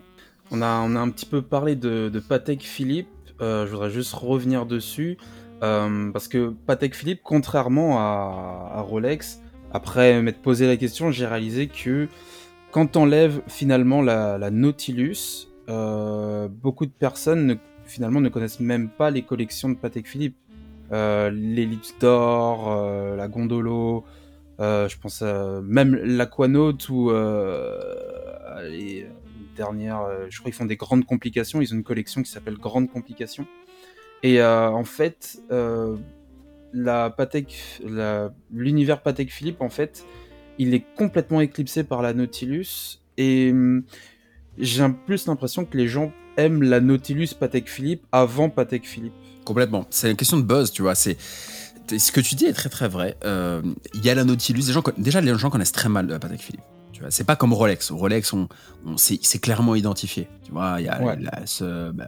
[0.51, 3.09] On a, on a un petit peu parlé de, Patek Philippe.
[3.41, 5.19] je voudrais juste revenir dessus.
[5.63, 9.41] Euh, parce que Patek Philippe, contrairement à, Rolex,
[9.73, 12.09] après m'être posé la question, j'ai réalisé que
[12.73, 19.11] quand on lève finalement la, Nautilus, euh, beaucoup de personnes finalement ne connaissent même pas
[19.11, 20.37] les collections de Patek Philippe.
[20.93, 24.05] Euh, l'Ellipse d'or, euh, la Gondolo,
[24.59, 27.11] je pense même l'Aquanaut ou
[28.71, 29.07] les
[29.57, 32.91] dernières, je crois qu'ils font des grandes complications, ils ont une collection qui s'appelle Grande
[32.91, 33.47] Complication.
[34.23, 35.97] Et euh, en fait, euh,
[36.73, 37.81] la Patek,
[38.53, 40.05] l'univers Patek Philippe, en fait,
[40.59, 43.01] il est complètement éclipsé par la Nautilus.
[43.19, 43.85] Et hum,
[44.59, 49.15] j'ai plus l'impression que les gens aiment la Nautilus Patek Philippe avant Patek Philippe.
[49.45, 49.87] Complètement.
[49.91, 50.95] C'est une question de buzz, tu vois.
[50.95, 51.17] C'est
[51.91, 53.17] ce que tu dis est très très vrai.
[53.25, 53.61] Euh,
[53.95, 54.63] il y a la Nautilus.
[54.67, 56.63] Les gens, déjà, les gens connaissent très mal Patek Philippe.
[57.11, 57.91] C'est pas comme Rolex.
[57.91, 58.49] Rolex, on,
[58.87, 60.29] on c'est clairement identifié.
[60.45, 62.07] Tu vois, il y a la, ce, bah,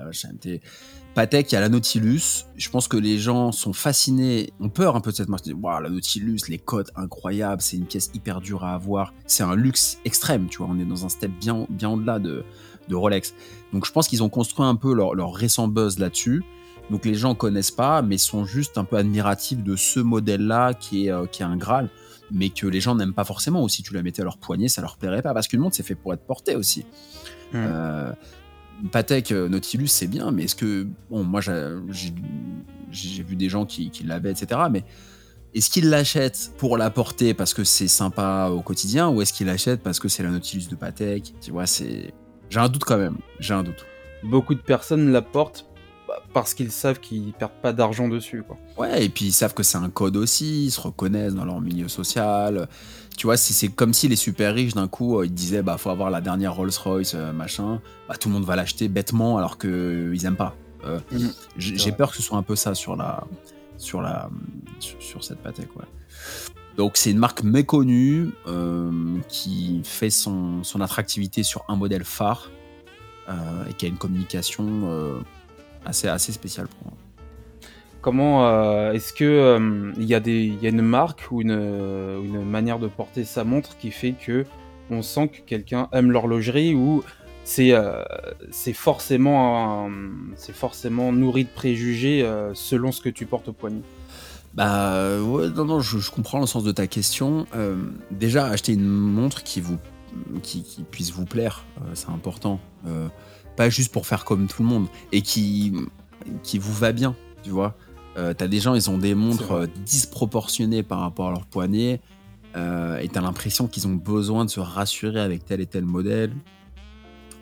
[1.14, 2.44] Patek, il y a la Nautilus.
[2.56, 5.46] Je pense que les gens sont fascinés, ont peur un peu de cette marque.
[5.46, 9.14] Wow, la Nautilus, les codes incroyables, c'est une pièce hyper dure à avoir.
[9.26, 10.68] C'est un luxe extrême, tu vois.
[10.70, 12.44] On est dans un step bien, bien au-delà de,
[12.90, 13.34] Rolex.
[13.72, 16.42] Donc je pense qu'ils ont construit un peu leur, leur récent buzz là-dessus.
[16.90, 21.06] Donc les gens connaissent pas, mais sont juste un peu admiratifs de ce modèle-là qui
[21.06, 21.88] est, euh, qui est un Graal,
[22.30, 23.62] mais que les gens n'aiment pas forcément.
[23.62, 25.76] Ou si tu la mettais à leur poignet, ça leur plairait pas, parce qu'une montre
[25.76, 26.84] c'est fait pour être portée aussi.
[27.52, 27.56] Hmm.
[27.56, 28.12] Euh,
[28.90, 30.86] Patek euh, Nautilus, c'est bien, mais est-ce que.
[31.10, 34.60] Bon, moi, j'ai vu des gens qui, l'avaient, etc.
[34.70, 34.84] Mais
[35.54, 39.46] est-ce qu'ils l'achètent pour la porter parce que c'est sympa au quotidien ou est-ce qu'ils
[39.46, 41.34] l'achètent parce que c'est la Nautilus de Patek?
[41.40, 42.12] Tu vois, c'est.
[42.50, 43.16] J'ai un doute quand même.
[43.40, 43.86] J'ai un doute.
[44.22, 45.66] Beaucoup de personnes la portent
[46.32, 48.42] parce qu'ils savent qu'ils perdent pas d'argent dessus.
[48.42, 48.58] Quoi.
[48.76, 51.60] Ouais, et puis ils savent que c'est un code aussi, ils se reconnaissent dans leur
[51.60, 52.68] milieu social.
[53.16, 55.90] Tu vois, c'est comme si les super riches d'un coup euh, ils disaient bah faut
[55.90, 59.56] avoir la dernière Rolls Royce euh, machin, bah tout le monde va l'acheter bêtement alors
[59.56, 60.56] que euh, ils aiment pas.
[61.12, 61.32] Mhm.
[61.56, 63.24] J'ai peur que ce soit un peu ça sur la
[63.78, 64.28] sur la
[64.80, 65.84] sur, cette Patek ouais.
[66.76, 68.32] Donc c'est une marque méconnue
[69.28, 72.50] qui fait son, son, attractivité sur un modèle phare
[73.30, 75.24] et qui a une communication
[75.84, 76.94] assez, assez spéciale pour moi.
[78.04, 82.44] Comment euh, est-ce que euh, il y, a y a une marque ou une, une,
[82.44, 84.44] manière de porter sa montre qui fait que
[84.90, 87.02] on sent que quelqu'un aime l'horlogerie ou
[87.44, 88.02] c'est euh,
[88.74, 89.88] forcément
[90.36, 93.80] c'est forcément nourri de préjugés selon ce que tu portes au poignet?
[94.52, 97.46] Bah ouais, non, non, je, comprends le sens de ta question.
[98.10, 99.78] déjà, acheter une montre qui vous
[100.42, 102.60] qui, qui puisse vous plaire, c'est important
[103.56, 105.72] pas juste pour faire comme tout le monde, et qui,
[106.42, 107.76] qui vous va bien, tu vois.
[108.16, 112.00] Euh, t'as des gens, ils ont des montres euh, disproportionnées par rapport à leur poignet,
[112.56, 116.32] euh, et t'as l'impression qu'ils ont besoin de se rassurer avec tel et tel modèle.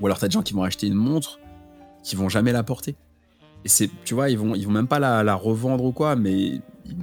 [0.00, 1.38] Ou alors t'as des gens qui vont acheter une montre,
[2.02, 2.96] qui vont jamais la porter.
[3.64, 6.60] Et c'est, tu vois, ils vont, ils vont même pas la, revendre ou quoi, mais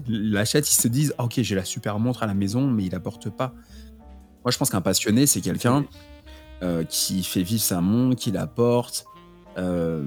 [0.08, 2.86] ils l'achètent, ils se disent, ah, ok, j'ai la super montre à la maison, mais
[2.86, 3.54] ils la portent pas.
[4.50, 5.86] Moi, je pense qu'un passionné, c'est quelqu'un
[6.90, 9.06] qui fait vivre sa montre, qui la porte,
[9.60, 10.04] euh,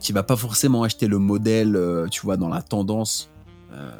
[0.00, 3.30] qui va pas forcément acheter le modèle, euh, tu vois, dans la tendance.
[3.72, 3.90] Euh,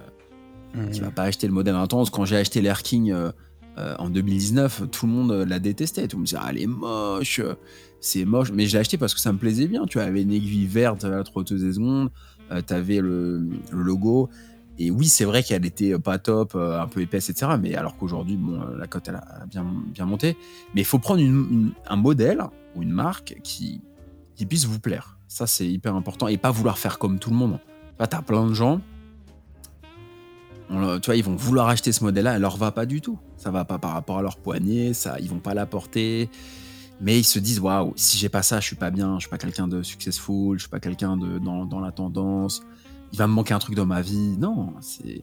[0.91, 2.09] Qui va pas acheter le modèle dans la tendance.
[2.09, 3.15] Quand j'ai acheté l'Air King
[3.77, 6.09] en 2019, tout le monde l'a détesté.
[6.09, 7.43] Tout le monde disait, ah, elle est moche,
[8.01, 8.51] c'est moche.
[8.53, 9.85] Mais j'ai acheté parce que ça me plaisait bien.
[9.85, 12.11] Tu avais une aiguille verte à la trotteuse des secondes,
[12.67, 14.31] tu avais le, logo.
[14.79, 17.53] Et oui, c'est vrai qu'elle était pas top, un peu épaisse, etc.
[17.61, 20.37] Mais alors qu'aujourd'hui, bon, la cote, elle a bien, monté.
[20.75, 21.23] Mais il faut prendre
[21.87, 22.43] un modèle
[22.75, 23.81] ou une marque qui,
[24.49, 25.19] puisse vous plaire.
[25.29, 26.27] Ça, c'est hyper important.
[26.27, 27.61] Et pas vouloir faire comme tout le monde.
[28.01, 28.81] Là, t'as plein de gens,
[30.71, 33.19] tu vois, ils vont vouloir acheter ce modèle-là, elle leur va pas du tout.
[33.37, 36.31] Ça va pas par rapport à leur poignet, ça, ils vont pas l'apporter.
[37.01, 39.31] Mais ils se disent, waouh, si j'ai pas ça, je suis pas bien, je suis
[39.31, 42.63] pas quelqu'un de successful, je suis pas quelqu'un de dans, la tendance.
[43.13, 44.37] Il va me manquer un truc dans ma vie.
[44.39, 45.23] Non, c'est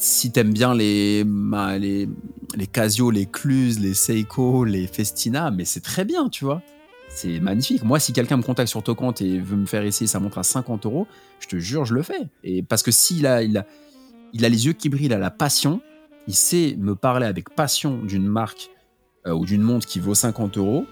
[0.00, 6.04] si t'aimes bien les, les, Casio, les Cluse, les Seiko, les Festina, mais c'est très
[6.04, 6.62] bien, tu vois.
[7.10, 7.84] C'est magnifique.
[7.84, 10.42] Moi, si quelqu'un me contacte sur compte et veut me faire essayer sa montre à
[10.42, 11.06] 50 euros,
[11.38, 12.28] je te jure, je le fais.
[12.44, 13.66] Et parce que s'il a, il a,
[14.32, 15.82] il a les yeux qui brillent, il a la passion,
[16.26, 18.70] il sait me parler avec passion d'une marque
[19.26, 20.86] euh, ou d'une montre qui vaut 50 euros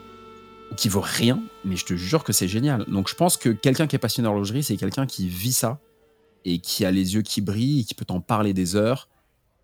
[0.70, 2.84] ou qui vaut rien, mais je te jure que c'est génial.
[2.88, 5.80] Donc je pense que quelqu'un qui est passionné d'horlogerie, c'est quelqu'un qui vit ça
[6.44, 9.08] et qui a les yeux qui brillent, qui peut t'en parler des heures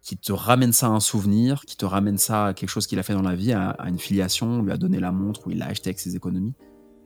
[0.03, 2.99] qui te ramène ça à un souvenir, qui te ramène ça à quelque chose qu'il
[2.99, 5.59] a fait dans la vie, à, une filiation, lui a donné la montre ou il
[5.59, 6.53] l'a acheté avec ses économies.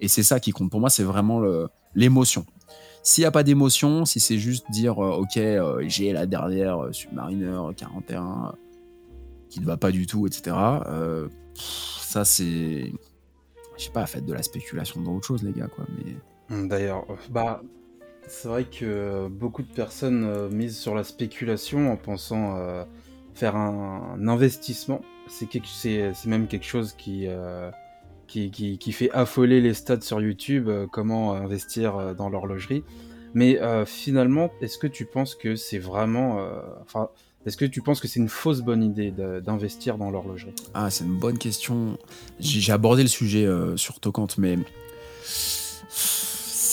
[0.01, 0.69] Et c'est ça qui compte.
[0.69, 1.41] Pour moi, c'est vraiment
[1.95, 2.45] l'émotion.
[3.03, 6.79] S'il n'y a pas d'émotion, si c'est juste dire, euh, OK, euh, j'ai la dernière
[6.79, 8.55] euh, Submariner 41
[9.49, 10.55] qui ne va pas du tout, etc.,
[11.55, 12.93] ça, c'est.
[13.77, 15.87] Je sais pas, faites de la spéculation dans autre chose, les gars, quoi.
[15.97, 16.69] Mais...
[16.69, 17.63] D'ailleurs, bah,
[18.29, 22.85] c'est vrai que beaucoup de personnes euh, misent sur la spéculation en pensant euh,
[23.35, 25.01] faire un, investissement.
[25.29, 27.71] C'est même quelque chose euh,
[28.27, 32.83] qui, qui, fait affoler les stats sur YouTube, comment investir dans l'horlogerie.
[33.35, 36.41] Mais finalement, est-ce que tu penses que c'est vraiment...
[36.81, 37.11] Enfin,
[37.45, 40.55] est-ce que tu penses que c'est une fausse bonne idée d'investir dans l'horlogerie?
[40.73, 41.99] Ah, c'est une bonne question.
[42.41, 44.57] J'ai abordé le sujet sur Tocante, mais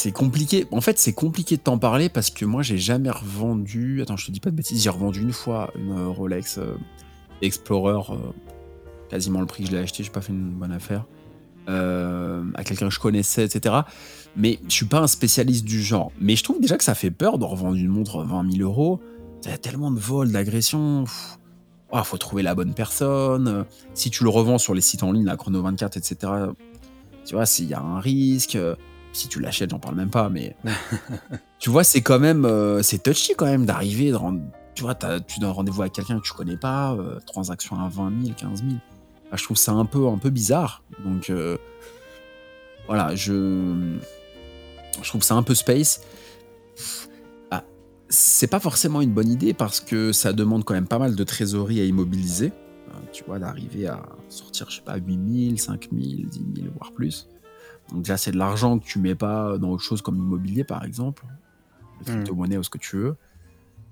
[0.05, 0.67] c'est compliqué.
[0.69, 4.03] En fait, c'est compliqué de t'en parler parce que moi, j'ai jamais revendu.
[4.03, 4.83] Attends, je te dis pas de bêtises.
[4.83, 6.75] J'ai revendu une fois une euh, Rolex euh,
[7.41, 8.17] Explorer, euh,
[9.09, 10.03] quasiment le prix que je l'ai acheté.
[10.03, 11.05] J'ai pas fait une bonne affaire.
[11.67, 13.77] à quelqu'un que je connaissais, etc.
[14.35, 16.11] Mais je suis pas un spécialiste du genre.
[16.21, 18.99] Mais je trouve déjà que ça fait peur de revendre une montre 20 000 euros.
[19.43, 21.05] Il a tellement de vols, d'agressions.
[21.91, 23.65] Il faut trouver la bonne personne.
[23.95, 26.31] Si tu le revends sur les sites en ligne, la Chrono 24, etc.,
[27.25, 28.55] tu vois, s'il y a un risque
[29.15, 30.55] si tu l'achètes, j'en parle même pas, mais
[31.59, 34.13] tu vois, c'est quand même, euh, c'est touchy quand même d'arriver,
[34.73, 38.23] tu vois, tu donnes rendez-vous avec quelqu'un que tu connais pas, euh, transaction à 20
[38.23, 38.71] 000, 15 000.
[39.33, 40.83] je trouve ça un peu, un peu bizarre.
[41.03, 41.57] Donc, euh,
[42.87, 43.97] voilà, je,
[45.01, 46.01] je trouve ça un peu space.
[47.51, 47.63] Ah,
[48.09, 51.23] c'est pas forcément une bonne idée parce que ça demande quand même pas mal de
[51.23, 52.51] trésorerie à immobiliser.
[53.11, 56.91] Tu vois, d'arriver à sortir, je sais pas, 8 000, 5 000, 10 000, voire
[56.91, 57.27] plus.
[57.91, 60.83] Donc déjà, c'est de l'argent que tu mets pas dans autre chose comme l'immobilier, par
[60.83, 61.23] exemple,
[61.99, 62.15] le hmm.
[62.15, 63.15] crypto-monnaie ou ce que tu veux.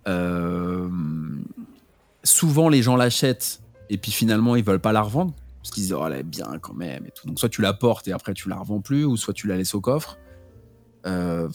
[0.08, 0.90] Euh,
[2.24, 5.94] souvent, les gens l'achètent et puis finalement, ils veulent pas la revendre parce qu'ils disent,
[5.94, 7.26] oh, elle est bien quand même et tout.
[7.28, 9.56] Donc soit tu la portes et après tu la revends plus, ou soit tu la
[9.56, 10.18] laisses au coffre.
[11.06, 11.48] Euh,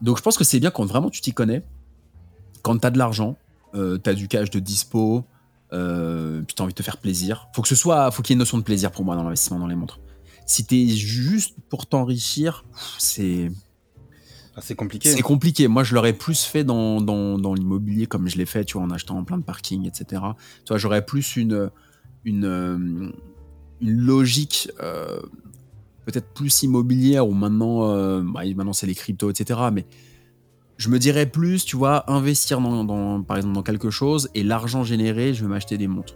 [0.00, 1.64] donc je pense que c'est bien quand vraiment tu t'y connais,
[2.62, 3.36] quand tu as de l'argent,
[3.74, 5.24] euh, tu as du cash de dispo,
[5.72, 7.48] euh, puis tu as envie de te faire plaisir.
[7.52, 9.24] Faut que ce soit, faut qu'il y ait une notion de plaisir pour moi dans
[9.24, 9.98] l'investissement dans les montres.
[10.46, 12.64] Si t'es juste pour t'enrichir,
[12.98, 13.50] c'est.
[14.54, 15.10] Ah, c'est compliqué.
[15.10, 15.68] C'est compliqué.
[15.68, 18.90] Moi, je l'aurais plus fait dans, dans, l'immobilier comme je l'ai fait, tu vois, en
[18.90, 20.22] achetant plein de parking, etc.
[20.64, 21.70] Tu vois, j'aurais plus une,
[22.24, 23.10] une, euh,
[23.80, 25.20] une logique euh,
[26.06, 29.60] peut-être plus immobilière où maintenant, euh, bah, maintenant c'est les cryptos, etc.
[29.72, 29.84] Mais
[30.78, 34.42] je me dirais plus, tu vois, investir dans, dans, par exemple dans quelque chose et
[34.42, 36.14] l'argent généré, je vais m'acheter des montres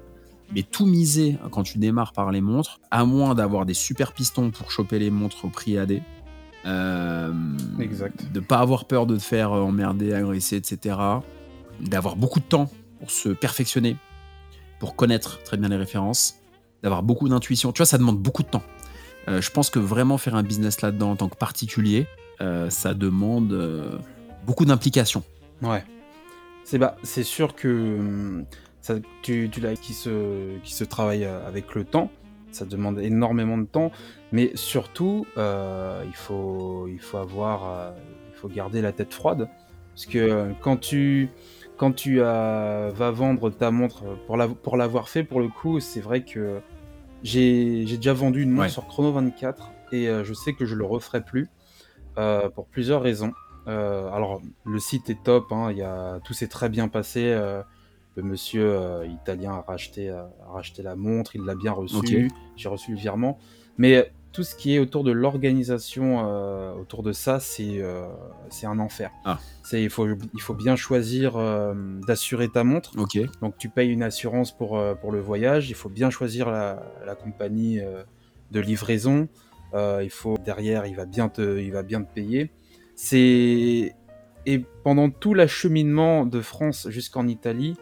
[0.55, 4.51] mais tout miser quand tu démarres par les montres, à moins d'avoir des super pistons
[4.51, 6.03] pour choper les montres au prix AD.
[6.67, 7.33] Euh,
[7.79, 8.31] exact.
[8.33, 10.97] De pas avoir peur de te faire emmerder, agresser, etc.
[11.81, 13.97] D'avoir beaucoup de temps pour se perfectionner,
[14.79, 16.37] pour connaître très bien les références,
[16.83, 17.73] d'avoir beaucoup d'intuition.
[17.73, 18.63] Tu vois, ça demande beaucoup de temps.
[19.29, 22.07] Euh, je pense que vraiment faire un business là-dedans en tant que particulier,
[22.41, 23.99] euh, ça demande euh,
[24.47, 25.23] beaucoup d'implication.
[25.63, 25.85] Ouais.
[26.65, 28.47] C'est bah, c'est sûr que hum,
[28.81, 32.11] ça, tu, tu l'as qui se, qui se travaille avec le temps.
[32.51, 33.93] Ça demande énormément de temps,
[34.33, 37.95] mais surtout, il, faut, il faut avoir,
[38.29, 39.49] il faut garder la tête froide,
[39.95, 41.29] parce que quand tu,
[41.77, 46.01] quand tu vas vendre ta montre pour la, pour l'avoir fait, pour le coup, c'est
[46.01, 46.61] vrai que
[47.23, 50.85] j'ai déjà vendu une montre sur Chrono 24 et euh, je sais que je le
[50.85, 51.49] referai plus
[52.19, 53.33] euh, pour plusieurs raisons.
[53.69, 57.39] Euh, alors, le site est top, hein, y a, tout s'est très bien passé.
[58.17, 62.31] Le monsieur italien a racheté, a racheté la montre, il l'a bien reçu.
[62.57, 63.39] J'ai reçu le virement.
[63.79, 68.07] Mais tout ce qui est autour de l'organisation, euh, autour de ça, c'est euh,
[68.63, 69.11] un enfer.
[69.25, 69.39] Ah.
[69.73, 71.75] Il faut, il faut bien choisir euh,
[72.07, 72.93] d'assurer ta montre.
[72.95, 75.71] Donc tu payes une assurance pour, pour le voyage.
[75.71, 77.81] Il faut bien choisir la, la compagnie
[78.51, 79.29] de livraison.
[79.75, 82.51] il faut derrière, il va bien te, il va bien te payer.
[82.95, 83.95] C'est
[84.47, 87.77] et pendant tout l'acheminement de France jusqu'en Italie,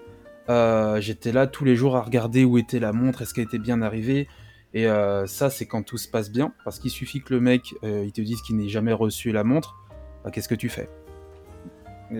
[0.49, 3.83] j'étais là tous les jours à regarder où était la montre, est-ce qu'elle était bien
[3.83, 4.29] arrivée.
[4.75, 7.75] Et euh, ça, c'est quand tout se passe bien, parce qu'il suffit que le mec,
[7.85, 9.77] euh, il te dise qu'il n'ait jamais reçu la montre,
[10.25, 10.89] bah, qu'est-ce que tu fais?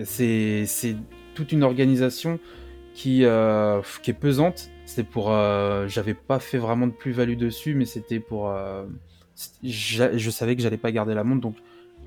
[0.03, 0.95] C'est
[1.35, 2.39] toute une organisation
[2.93, 4.69] qui, euh, qui est pesante.
[4.85, 5.29] C'est pour,
[5.87, 8.51] j'avais pas fait vraiment de plus-value dessus, mais c'était pour,
[9.63, 11.55] je savais que j'allais pas garder la montre, donc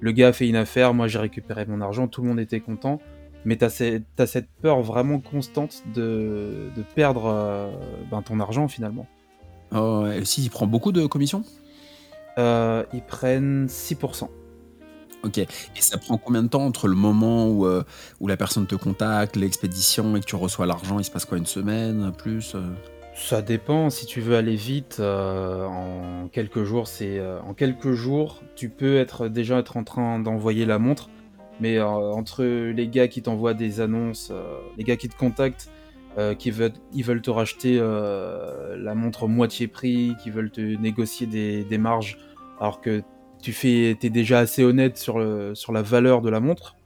[0.00, 2.58] le gars a fait une affaire, moi j'ai récupéré mon argent, tout le monde était
[2.58, 3.00] content.
[3.44, 7.70] Mais tu as, cette peur vraiment constante de, de perdre
[8.11, 9.07] ben, ton argent finalement.
[9.74, 11.44] Oh, et si, ils prennent beaucoup de commissions?
[12.38, 14.28] Euh, Ils prennent 6%.
[15.24, 15.38] Ok.
[15.38, 17.85] Et ça prend combien de temps entre le moment où, euh,
[18.20, 21.38] où la personne te contacte, l'expédition et que tu reçois l'argent Il se passe quoi
[21.38, 22.61] Une semaine Plus euh?
[23.14, 23.90] Ça dépend.
[23.90, 29.28] Si tu veux aller vite, en quelques jours, c'est en quelques jours, tu peux être
[29.28, 31.11] déjà être en train d'envoyer la montre.
[31.62, 34.33] Mais entre les gars qui t'envoient des annonces,
[34.77, 35.70] les gars qui te contactent
[36.18, 40.61] euh, qui veulent, ils veulent te racheter euh, la montre moitié prix, qui veulent te
[40.61, 42.18] négocier des, marges,
[42.61, 43.03] alors que
[43.40, 46.77] tu fais, es déjà assez honnête sur, le, sur la valeur de la montre.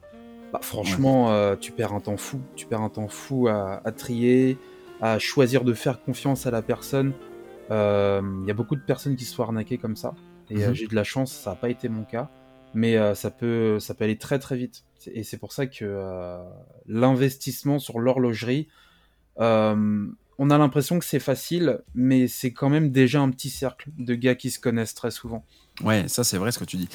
[0.53, 2.41] Bah, franchement, euh, tu perds un temps fou.
[2.55, 4.59] Tu perds un temps fou à, trier,
[5.01, 7.12] à choisir de faire confiance à la personne.
[7.71, 10.15] Il y a beaucoup de personnes qui se font arnaquer comme ça.
[10.51, 10.73] Et mhm.
[10.73, 12.31] j'ai de la chance, ça n'a pas été mon cas.
[12.77, 14.85] Mais ça, peut, ça peut aller très très vite.
[15.12, 16.39] Et c'est pour ça que
[16.87, 18.69] l'investissement sur l'horlogerie,
[19.41, 20.07] euh,
[20.39, 24.15] on a l'impression que c'est facile, mais c'est quand même déjà un petit cercle de
[24.15, 25.45] gars qui se connaissent très souvent.
[25.83, 26.89] Ouais, ça c'est vrai ce que tu dis.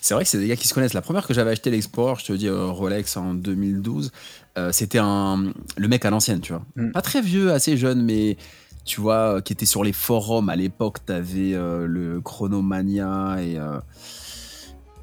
[0.00, 0.94] C'est vrai que c'est des gars qui se connaissent.
[0.94, 4.10] La première que j'avais acheté l'Export, je te dis euh, Rolex en 2012,
[4.58, 6.64] euh, c'était un le mec à l'ancienne, tu vois.
[6.74, 6.90] Mm.
[6.90, 8.36] Pas très vieux, assez jeune, mais
[8.84, 11.04] tu vois, qui était sur les forums à l'époque.
[11.04, 13.58] T'avais le Chronomania et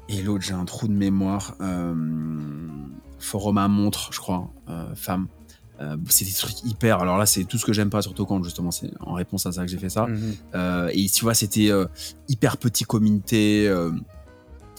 [0.08, 1.56] et l'autre, j'ai un trou de mémoire.
[3.18, 4.50] forum à montre, je crois,
[4.94, 5.28] femme.
[5.80, 7.00] Euh, c'est des trucs hyper.
[7.00, 8.70] Alors là, c'est tout ce que j'aime pas sur Tokant, justement.
[8.70, 10.06] C'est en réponse à ça que j'ai fait ça.
[10.06, 10.34] Mhm.
[10.54, 11.86] Euh, et tu vois, c'était euh,
[12.28, 13.72] hyper petit communauté.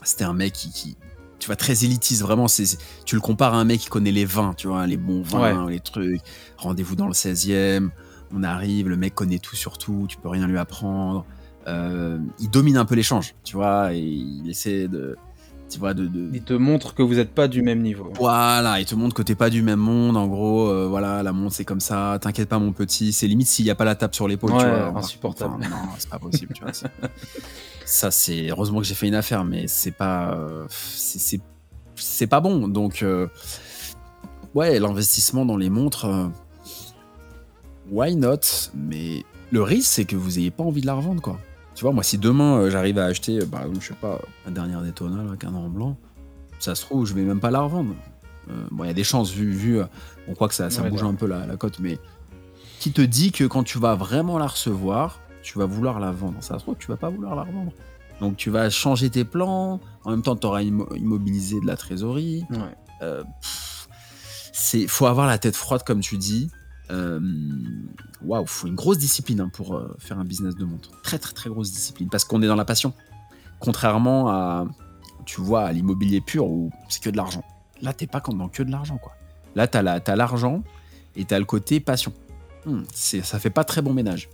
[0.03, 0.97] c'était un mec qui,
[1.39, 2.21] tu vois, très élitiste.
[2.21, 4.97] Vraiment, c'est, tu le compares à un mec qui connaît les vins, tu vois, les
[4.97, 6.21] bons vins, les trucs.
[6.57, 7.89] Rendez-vous dans le 16e.
[8.33, 10.05] On arrive, le mec connaît tout sur tout.
[10.09, 11.25] Tu peux rien lui apprendre.
[11.67, 15.17] Il domine un peu l'échange, tu vois, et il essaie de
[15.69, 18.11] tu vois, de, Il te montre que vous n'êtes pas du même niveau.
[18.15, 20.15] Voilà, il te montre que t'es pas du même monde.
[20.15, 22.17] En gros, euh, voilà, la montre c'est comme ça.
[22.21, 23.11] T'inquiète pas, mon petit.
[23.11, 24.97] C'est limite s'il n'y a pas la tape sur l'épaule, tu vois.
[24.97, 25.61] insupportable.
[25.61, 26.71] non, c'est pas possible, tu vois.
[27.85, 32.67] Ça, c'est heureusement que j'ai fait une affaire, mais c'est pas, euh, c'est pas bon.
[32.67, 33.27] Donc, euh,
[34.53, 36.29] ouais, l'investissement dans les montres,
[37.89, 38.71] why not?
[38.73, 41.39] Mais le risque, c'est que vous ayez pas envie de la revendre, quoi.
[41.77, 44.51] Tu vois, moi, si demain euh, j'arrive à acheter, par exemple, je sais pas, la
[44.51, 45.95] dernière Daytona, là, un en blanc,
[46.57, 47.93] ça se trouve, je vais même pas la revendre.
[48.49, 49.85] Euh, bon, il y a des chances, vu, vu euh,
[50.27, 51.99] on croit que ça, ça bouge un peu la, cote, mais
[52.79, 56.41] qui te dit que quand tu vas vraiment la recevoir, tu vas vouloir la vendre?
[56.41, 57.71] Ça se trouve, tu vas pas vouloir la revendre.
[58.21, 62.43] Donc tu vas changer tes plans, en même temps, tu auras immobilisé de la trésorerie.
[62.49, 63.21] Ouais.
[64.51, 66.49] c'est faut avoir la tête froide, comme tu dis.
[66.89, 67.19] Euh,
[68.23, 70.89] waouh, faut une grosse discipline hein, pour euh, faire un business de montre.
[71.01, 72.93] Très très très grosse discipline parce qu'on est dans la passion.
[73.59, 74.67] Contrairement à,
[75.25, 77.43] tu vois, à l'immobilier pur où c'est que de l'argent.
[77.81, 79.13] Là, t'es pas dans que de l'argent quoi.
[79.55, 80.63] Là, t'as as l'argent
[81.15, 82.13] et t'as le côté passion.
[82.65, 84.29] Hmm, ça fait pas très bon ménage.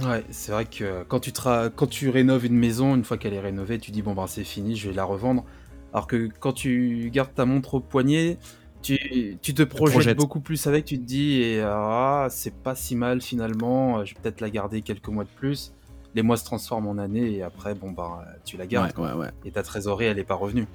[0.00, 3.40] Ouais, c'est vrai que quand tu, quand tu rénoves une maison, une fois qu'elle est
[3.40, 5.44] rénovée, tu dis bon ben c'est fini, je vais la revendre.
[5.92, 8.38] Alors que quand tu gardes ta montre au poignet,
[8.82, 13.20] tu, te projettes, beaucoup plus avec, tu te dis, et ah, c'est pas si mal
[13.20, 15.72] finalement, je vais peut-être la garder quelques mois de plus.
[16.14, 18.96] les mois se transforment en années et après, bon, bah, tu la gardes.
[18.98, 19.30] Ouais, ouais, ouais.
[19.44, 20.66] Et ta trésorerie, elle est pas revenue.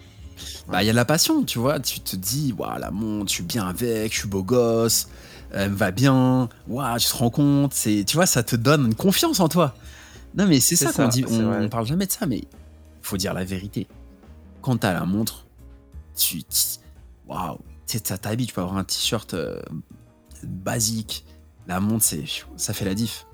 [0.67, 1.79] Bah, il y a la passion, tu vois.
[1.79, 5.09] Tu te dis, waouh, la montre, je suis bien avec, je suis beau gosse,
[5.51, 7.73] elle me va bien, waouh, tu te rends compte.
[7.73, 9.75] C'est, tu vois, ça te donne une confiance en toi.
[10.35, 11.25] Non, mais c'est ça, qu'on dit.
[11.29, 12.43] On, on, parle jamais de ça, mais
[13.01, 13.87] faut dire la vérité.
[14.61, 15.45] Quand t'as la montre,
[16.15, 16.41] tu.
[17.27, 17.59] Waouh,
[17.99, 19.61] tu t'habilles, tu peux avoir un t-shirt euh,
[20.43, 21.25] basique.
[21.67, 22.23] La montre, c'est,
[22.57, 23.25] ça fait la diff.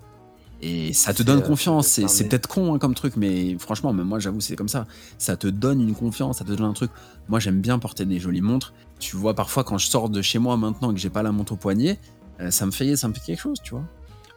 [0.61, 1.87] Et ça te donne euh, confiance.
[1.87, 4.87] C'est peut-être con hein, comme truc, mais franchement, même moi, j'avoue, c'est comme ça.
[5.17, 6.91] Ça te donne une confiance, ça te donne un truc.
[7.27, 8.73] Moi, j'aime bien porter des jolies montres.
[8.99, 11.31] Tu vois, parfois, quand je sors de chez moi maintenant et que j'ai pas la
[11.31, 11.99] montre au poignet,
[12.39, 13.83] euh, ça me fait, ça me fait quelque chose, tu vois.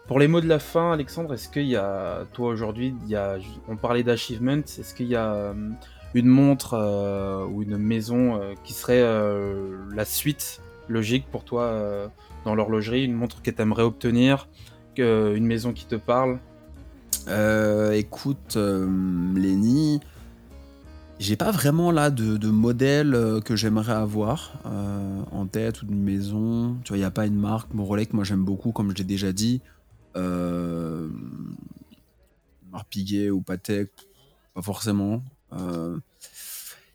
[0.06, 3.16] Pour les mots de la fin, Alexandre, est-ce qu'il y a, toi aujourd'hui, il y
[3.16, 5.54] a, on parlait d'achievement, est-ce qu'il y a
[6.14, 6.76] une montre
[7.50, 9.02] ou une maison qui serait
[9.94, 12.10] la suite logique pour toi
[12.44, 14.48] dans l'horlogerie, une montre que tu aimerais obtenir
[15.00, 16.38] une maison qui te parle
[17.28, 18.86] euh, Écoute, euh,
[19.34, 20.00] Lenny,
[21.18, 26.76] j'ai pas vraiment là de, modèle euh, que j'aimerais avoir en tête ou d'une maison.
[26.84, 27.72] Tu vois, il n'y a pas une marque.
[27.74, 29.60] Mon Rolex, moi j'aime beaucoup, comme je l'ai déjà dit.
[32.72, 33.90] Marpiguet ou Patek,
[34.54, 35.22] pas forcément.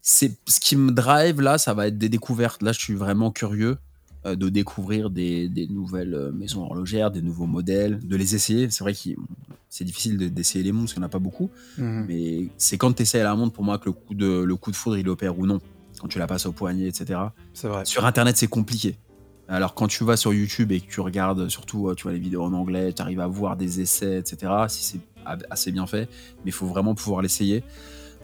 [0.01, 2.61] C'est ce qui me drive là, ça va être des découvertes.
[2.61, 3.77] Là, je suis vraiment curieux.
[4.25, 8.67] Euh, de découvrir des, nouvelles euh, maisons horlogères, des nouveaux modèles, de les essayer.
[8.71, 9.09] C'est vrai que
[9.69, 11.51] c'est difficile d'essayer les montres parce qu'il n'y en a pas beaucoup.
[11.77, 12.05] Mhm.
[12.07, 14.71] Mais c'est quand tu essaies la montre pour moi que le coup, de, le coup
[14.71, 15.59] de foudre il opère ou non.
[15.99, 17.19] Quand tu la passes au poignet, etc.
[17.53, 17.85] C'est vrai.
[17.85, 18.97] Sur Internet, c'est compliqué.
[19.47, 22.41] Alors quand tu vas sur YouTube et que tu regardes surtout tu vois les vidéos
[22.41, 24.51] en anglais, tu arrives à voir des essais, etc.
[24.69, 24.99] Si c'est
[25.51, 27.63] assez bien fait, mais il faut vraiment pouvoir l'essayer.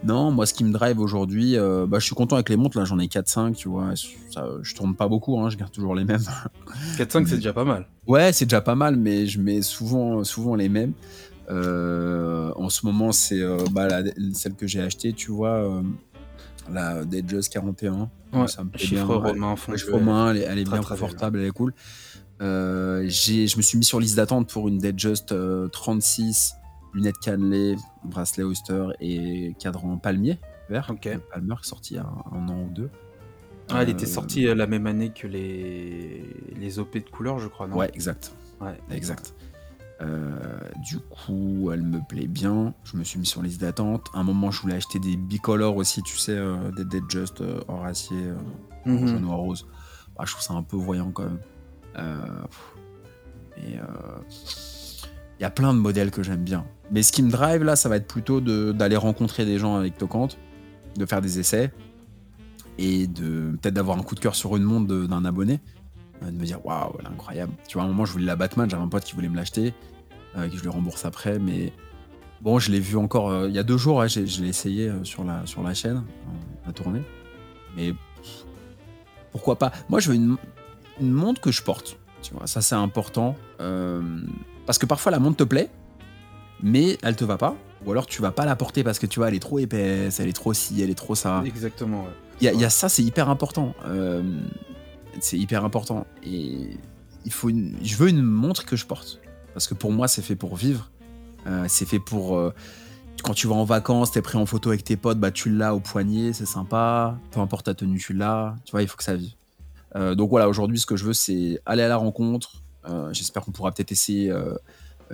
[0.04, 2.78] Non, moi, ce qui me drive aujourd'hui, euh, bah, je suis content avec les montres.
[2.78, 3.90] Là, j'en ai 4-5, tu vois.
[4.30, 6.24] Ça, je tourne pas beaucoup, hein, je garde toujours les mêmes.
[6.98, 7.86] 4-5, c'est déjà pas mal.
[8.06, 10.92] Ouais, c'est déjà pas mal, mais je mets souvent, souvent les mêmes.
[11.50, 13.88] Euh, en ce moment, c'est euh, bah,
[14.32, 15.82] celle que j'ai achetée, tu vois,
[16.72, 18.10] la Datejust 41.
[18.32, 19.04] Ouais, ça me plaît bien.
[19.04, 19.54] Romain,
[19.90, 21.74] Romain, elle, elle est, bien confortable, elle est cool.
[22.40, 25.34] je me suis mis sur liste d'attente pour une Datejust
[25.70, 26.56] 36
[26.94, 30.38] lunettes cannelées, bracelet Oyster et cadran palmier
[30.68, 30.90] vert.
[30.90, 31.08] Ok.
[31.30, 32.90] Palmer sorti il y a un, an ou deux.
[33.68, 36.24] Ah, elle était euh, sortie euh, la même année que les,
[36.56, 37.76] les OP de couleur, je crois, non?
[37.76, 38.32] Ouais, exact.
[38.60, 39.34] Ouais, exact.
[40.00, 42.74] Euh, du coup, elle me plaît bien.
[42.84, 44.08] Je me suis mis sur liste d'attente.
[44.14, 46.36] À un moment, je voulais acheter des bicolores aussi, tu sais,
[46.76, 48.32] des Dead Just or acier,
[48.84, 49.66] mm jaune ou rose.
[50.16, 51.38] Bah, je trouve ça un peu voyant quand même.
[53.56, 53.78] et
[55.42, 56.64] il y a plein de modèles que j'aime bien.
[56.92, 59.98] Mais ce qui me drive là, ça va être plutôt d'aller rencontrer des gens avec
[59.98, 60.38] Tocante,
[60.96, 61.72] de faire des essais
[62.78, 65.58] et de peut-être d'avoir un coup de cœur sur une montre d'un abonné,
[66.22, 67.52] euh, de me dire waouh, elle est incroyable.
[67.66, 69.34] Tu vois, à un moment, je voulais la Batman, j'avais un pote qui voulait me
[69.34, 69.74] l'acheter,
[70.36, 71.72] euh, que je lui rembourse après, mais
[72.40, 75.24] bon, je l'ai vu encore euh, il y a deux jours, je l'ai essayé sur,
[75.24, 76.04] la, sur la chaîne,
[76.68, 77.02] à tourner,
[77.76, 77.94] mais
[79.32, 79.72] pourquoi pas?
[79.88, 80.36] Moi, je veux une,
[81.00, 81.98] une montre que je porte.
[82.22, 83.34] Tu vois, ça c'est important.
[84.66, 85.70] Parce que parfois la montre te plaît,
[86.62, 87.56] mais elle te va pas.
[87.84, 90.20] Ou alors tu vas pas la porter parce que tu vois, elle est trop épaisse,
[90.20, 91.42] elle est trop ci, elle est trop ça.
[91.44, 92.06] Exactement.
[92.40, 93.74] Il y, a ça, c'est hyper important.
[93.86, 94.22] Euh,
[95.20, 96.06] c'est hyper important.
[96.24, 96.70] Et
[97.24, 97.76] il faut une...
[97.82, 99.20] je veux une montre que je porte.
[99.54, 100.90] Parce que pour moi, c'est fait pour vivre.
[101.46, 102.36] Euh, c'est fait pour.
[102.36, 102.52] Euh,
[103.22, 105.74] quand tu vas en vacances, t'es pris en photo avec tes potes, bah tu l'as
[105.74, 107.16] au poignet, c'est sympa.
[107.30, 108.56] Peu importe ta tenue, tu l'as.
[108.64, 109.34] Tu vois, il faut que ça vive.
[109.94, 112.61] donc voilà, aujourd'hui, ce que je veux, c'est aller à la rencontre.
[113.12, 114.32] J'espère qu'on pourra peut-être essayer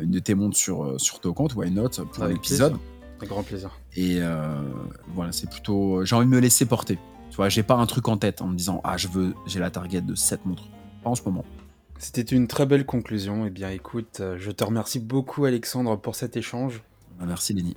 [0.01, 2.77] une de tes montres sur, euh, sur comptes ou une note pour l'épisode.
[3.19, 3.79] Avec grand plaisir.
[3.97, 4.63] Et euh,
[5.15, 6.05] voilà, c'est plutôt.
[6.05, 6.99] J'ai envie de me laisser porter.
[7.31, 9.59] Tu vois, j'ai pas un truc en tête en me disant Ah, je veux, j'ai
[9.59, 10.65] la target de cette montre.
[11.03, 11.45] Pas en ce moment.
[11.99, 13.45] C'était une très belle conclusion.
[13.47, 16.81] Eh bien, écoute, euh, je te remercie beaucoup, Alexandre, pour cet échange.
[17.19, 17.77] Bah, merci, Lenny.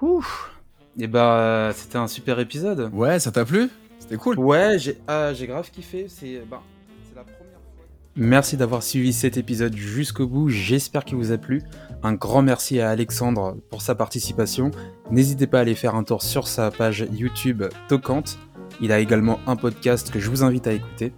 [0.00, 0.50] Ouf.
[0.96, 2.88] Et eh bah, c'était un super épisode.
[2.92, 3.68] Ouais, ça t'a plu?
[3.98, 4.38] C'était cool.
[4.38, 6.06] Ouais, j'ai ah, grave kiffé.
[6.08, 6.62] C'est bah,
[8.16, 11.62] Merci d'avoir suivi cet épisode jusqu'au bout, j'espère qu'il vous a plu.
[12.04, 14.70] Un grand merci à Alexandre pour sa participation.
[15.10, 18.38] N'hésitez pas à aller faire un tour sur sa page YouTube Tocante.
[18.80, 21.12] Il a également un podcast que je vous invite à écouter.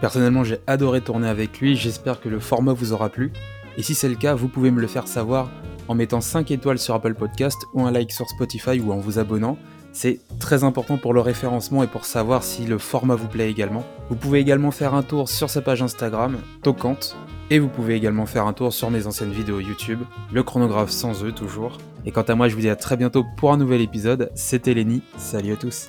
[0.00, 3.32] Personnellement, j'ai adoré tourner avec lui, j'espère que le format vous aura plu.
[3.76, 5.50] Et si c'est le cas, vous pouvez me le faire savoir
[5.88, 9.18] en mettant 5 étoiles sur Apple Podcast ou un like sur Spotify ou en vous
[9.18, 9.58] abonnant.
[9.92, 13.84] C'est très important pour le référencement et pour savoir si le format vous plaît également.
[14.08, 17.16] Vous pouvez également faire un tour sur sa page Instagram, Tocante,
[17.50, 20.00] et vous pouvez également faire un tour sur mes anciennes vidéos YouTube,
[20.32, 21.78] le chronographe sans eux toujours.
[22.06, 24.30] Et quant à moi, je vous dis à très bientôt pour un nouvel épisode.
[24.34, 25.88] C'était Lenny, salut à tous.